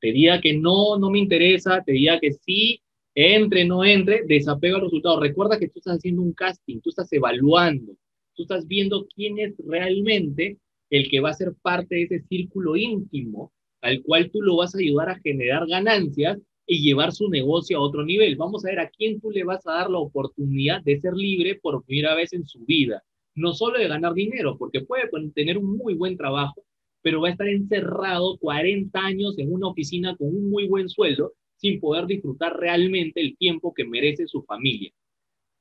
Te 0.00 0.12
diga 0.12 0.40
que 0.40 0.54
no, 0.54 0.98
no 0.98 1.10
me 1.10 1.18
interesa, 1.18 1.82
te 1.84 1.92
diga 1.92 2.20
que 2.20 2.32
sí, 2.32 2.82
entre, 3.16 3.64
no 3.64 3.82
entre, 3.82 4.24
desapego 4.26 4.76
al 4.76 4.82
resultado. 4.82 5.18
Recuerda 5.20 5.58
que 5.58 5.68
tú 5.68 5.78
estás 5.78 5.96
haciendo 5.96 6.20
un 6.20 6.34
casting, 6.34 6.80
tú 6.80 6.90
estás 6.90 7.10
evaluando, 7.12 7.94
tú 8.34 8.42
estás 8.42 8.68
viendo 8.68 9.06
quién 9.14 9.38
es 9.38 9.54
realmente 9.66 10.58
el 10.90 11.08
que 11.08 11.20
va 11.20 11.30
a 11.30 11.34
ser 11.34 11.54
parte 11.62 11.94
de 11.96 12.02
ese 12.02 12.20
círculo 12.28 12.76
íntimo 12.76 13.52
al 13.80 14.02
cual 14.02 14.30
tú 14.30 14.42
lo 14.42 14.56
vas 14.56 14.74
a 14.74 14.78
ayudar 14.78 15.08
a 15.08 15.18
generar 15.20 15.66
ganancias 15.66 16.38
y 16.66 16.82
llevar 16.82 17.12
su 17.12 17.30
negocio 17.30 17.78
a 17.78 17.80
otro 17.80 18.04
nivel. 18.04 18.36
Vamos 18.36 18.64
a 18.64 18.68
ver 18.68 18.80
a 18.80 18.90
quién 18.90 19.20
tú 19.20 19.30
le 19.30 19.44
vas 19.44 19.66
a 19.66 19.72
dar 19.72 19.90
la 19.90 19.98
oportunidad 19.98 20.82
de 20.82 21.00
ser 21.00 21.14
libre 21.14 21.58
por 21.62 21.84
primera 21.84 22.14
vez 22.14 22.32
en 22.34 22.46
su 22.46 22.64
vida. 22.66 23.02
No 23.34 23.54
solo 23.54 23.78
de 23.78 23.88
ganar 23.88 24.12
dinero, 24.12 24.58
porque 24.58 24.82
puede 24.82 25.08
tener 25.34 25.56
un 25.56 25.76
muy 25.76 25.94
buen 25.94 26.16
trabajo, 26.16 26.64
pero 27.00 27.20
va 27.20 27.28
a 27.28 27.30
estar 27.30 27.48
encerrado 27.48 28.36
40 28.38 28.98
años 28.98 29.38
en 29.38 29.52
una 29.52 29.68
oficina 29.68 30.16
con 30.16 30.28
un 30.28 30.50
muy 30.50 30.66
buen 30.66 30.88
sueldo 30.88 31.32
sin 31.56 31.80
poder 31.80 32.06
disfrutar 32.06 32.58
realmente 32.58 33.20
el 33.20 33.36
tiempo 33.36 33.72
que 33.74 33.84
merece 33.84 34.26
su 34.26 34.42
familia. 34.42 34.90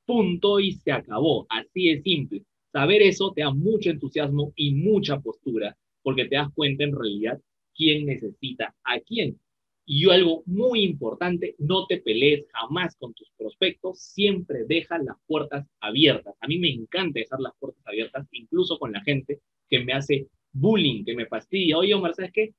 Punto 0.06 0.60
y 0.60 0.74
se 0.74 0.92
acabó. 0.92 1.46
Así 1.50 1.90
es 1.90 2.04
simple. 2.04 2.44
Saber 2.72 3.02
eso 3.02 3.32
te 3.34 3.42
da 3.42 3.52
mucho 3.52 3.90
entusiasmo 3.90 4.52
y 4.56 4.72
mucha 4.72 5.20
postura, 5.20 5.78
porque 6.04 6.26
te 6.26 6.36
das 6.36 6.54
cuenta 6.54 6.84
en 6.84 6.96
realidad 6.96 7.40
quién 7.74 8.06
necesita 8.06 8.76
a 8.84 9.00
quién. 9.00 9.40
Y 9.88 10.10
algo 10.10 10.42
muy 10.48 10.84
importante, 10.84 11.56
no 11.60 11.86
te 11.86 11.98
pelees 11.98 12.46
jamás 12.52 12.96
con 12.98 13.14
tus 13.14 13.30
prospectos, 13.38 14.00
siempre 14.00 14.66
deja 14.68 14.98
las 14.98 15.16
puertas 15.28 15.66
abiertas. 15.80 16.34
A 16.42 16.48
mí 16.48 16.58
me 16.58 16.70
encanta 16.70 17.20
dejar 17.20 17.40
las 17.40 17.54
puertas 17.60 17.86
abiertas, 17.86 18.28
incluso 18.32 18.80
con 18.80 18.92
la 18.92 19.02
gente 19.02 19.40
que 19.70 19.84
me 19.84 19.94
hace 19.94 20.28
bullying, 20.52 21.06
que 21.06 21.16
me 21.16 21.28
fastidia. 21.28 21.78
Oye, 21.78 21.94
Omar, 21.94 22.16
¿sabes 22.16 22.32
qué? 22.32 22.54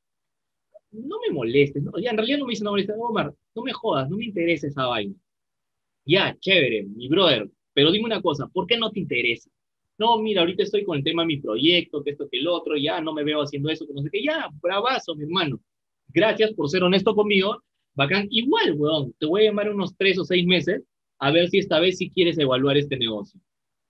No 0.92 1.16
me 1.20 1.32
molestes. 1.34 1.82
¿no? 1.82 1.92
Ya, 1.98 2.10
en 2.10 2.16
realidad 2.16 2.38
no 2.38 2.46
me 2.46 2.52
dice 2.52 2.64
no 2.64 2.70
molestes. 2.70 2.96
Omar, 2.98 3.34
no 3.54 3.62
me 3.62 3.72
jodas, 3.72 4.08
no 4.08 4.16
me 4.16 4.24
interesa 4.24 4.66
esa 4.66 4.86
vaina. 4.86 5.14
Ya, 6.04 6.36
chévere, 6.38 6.84
mi 6.84 7.08
brother. 7.08 7.50
Pero 7.74 7.90
dime 7.92 8.06
una 8.06 8.22
cosa, 8.22 8.46
¿por 8.48 8.66
qué 8.66 8.78
no 8.78 8.90
te 8.90 9.00
interesa? 9.00 9.50
No, 9.98 10.18
mira, 10.18 10.42
ahorita 10.42 10.62
estoy 10.62 10.84
con 10.84 10.98
el 10.98 11.04
tema 11.04 11.22
de 11.22 11.26
mi 11.26 11.38
proyecto, 11.38 12.02
que 12.02 12.10
esto, 12.10 12.28
que 12.30 12.38
el 12.38 12.48
otro, 12.48 12.76
ya 12.76 13.00
no 13.00 13.12
me 13.12 13.24
veo 13.24 13.42
haciendo 13.42 13.70
eso, 13.70 13.86
que 13.86 13.94
no 13.94 14.02
sé 14.02 14.10
qué. 14.10 14.22
Ya, 14.22 14.48
bravazo, 14.62 15.14
mi 15.14 15.24
hermano. 15.24 15.60
Gracias 16.08 16.52
por 16.54 16.68
ser 16.68 16.82
honesto 16.82 17.14
conmigo. 17.14 17.62
Bacán. 17.94 18.28
Igual, 18.30 18.74
weón, 18.74 19.14
te 19.18 19.26
voy 19.26 19.42
a 19.42 19.44
llamar 19.46 19.70
unos 19.70 19.96
tres 19.96 20.18
o 20.18 20.24
seis 20.24 20.46
meses 20.46 20.82
a 21.18 21.30
ver 21.30 21.48
si 21.48 21.58
esta 21.58 21.80
vez 21.80 21.96
sí 21.98 22.10
quieres 22.10 22.38
evaluar 22.38 22.76
este 22.76 22.96
negocio. 22.98 23.40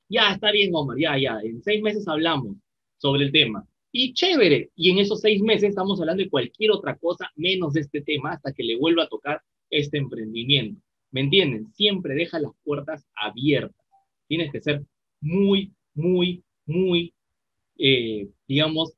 Ya, 0.08 0.32
está 0.32 0.52
bien, 0.52 0.70
Omar, 0.74 0.96
ya, 0.98 1.18
ya. 1.18 1.40
En 1.42 1.62
seis 1.62 1.82
meses 1.82 2.06
hablamos 2.06 2.56
sobre 2.98 3.24
el 3.24 3.32
tema. 3.32 3.66
Y 3.98 4.12
chévere. 4.12 4.68
Y 4.76 4.90
en 4.90 4.98
esos 4.98 5.22
seis 5.22 5.40
meses 5.40 5.70
estamos 5.70 5.98
hablando 5.98 6.22
de 6.22 6.28
cualquier 6.28 6.70
otra 6.70 6.98
cosa 6.98 7.32
menos 7.34 7.72
de 7.72 7.80
este 7.80 8.02
tema 8.02 8.32
hasta 8.32 8.52
que 8.52 8.62
le 8.62 8.76
vuelva 8.76 9.04
a 9.04 9.08
tocar 9.08 9.40
este 9.70 9.96
emprendimiento. 9.96 10.82
¿Me 11.12 11.22
entienden? 11.22 11.72
Siempre 11.72 12.14
deja 12.14 12.38
las 12.38 12.52
puertas 12.62 13.06
abiertas. 13.14 13.86
Tienes 14.28 14.52
que 14.52 14.60
ser 14.60 14.84
muy, 15.22 15.72
muy, 15.94 16.44
muy, 16.66 17.14
eh, 17.78 18.28
digamos, 18.46 18.92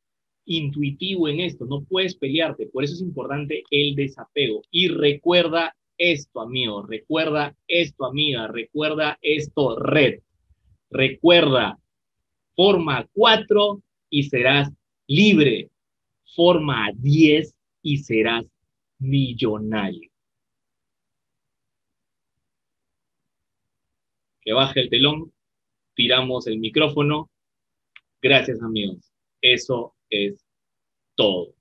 intuitivo 0.45 1.29
en 1.29 1.41
esto. 1.41 1.65
No 1.65 1.85
puedes 1.85 2.17
pelearte. 2.17 2.67
Por 2.67 2.83
eso 2.83 2.95
es 2.95 3.01
importante 3.01 3.63
el 3.71 3.95
desapego. 3.95 4.63
Y 4.73 4.89
recuerda 4.89 5.77
esto, 5.97 6.41
amigo. 6.41 6.83
Recuerda 6.83 7.57
esto, 7.69 8.05
amiga. 8.05 8.49
Recuerda 8.49 9.17
esto, 9.23 9.79
red. 9.79 10.23
Recuerda, 10.91 11.79
forma 12.57 13.09
cuatro 13.13 13.81
y 14.11 14.25
serás 14.25 14.73
libre, 15.09 15.71
forma 16.37 16.91
10 16.95 17.55
y 17.83 17.99
serás 17.99 18.45
millonario. 18.99 20.09
Que 24.43 24.53
baje 24.53 24.81
el 24.81 24.91
telón, 24.91 25.33
tiramos 25.95 26.47
el 26.47 26.59
micrófono. 26.59 27.31
Gracias 28.23 28.63
amigos. 28.63 29.13
Eso 29.41 29.95
es 30.11 30.45
todo. 31.17 31.58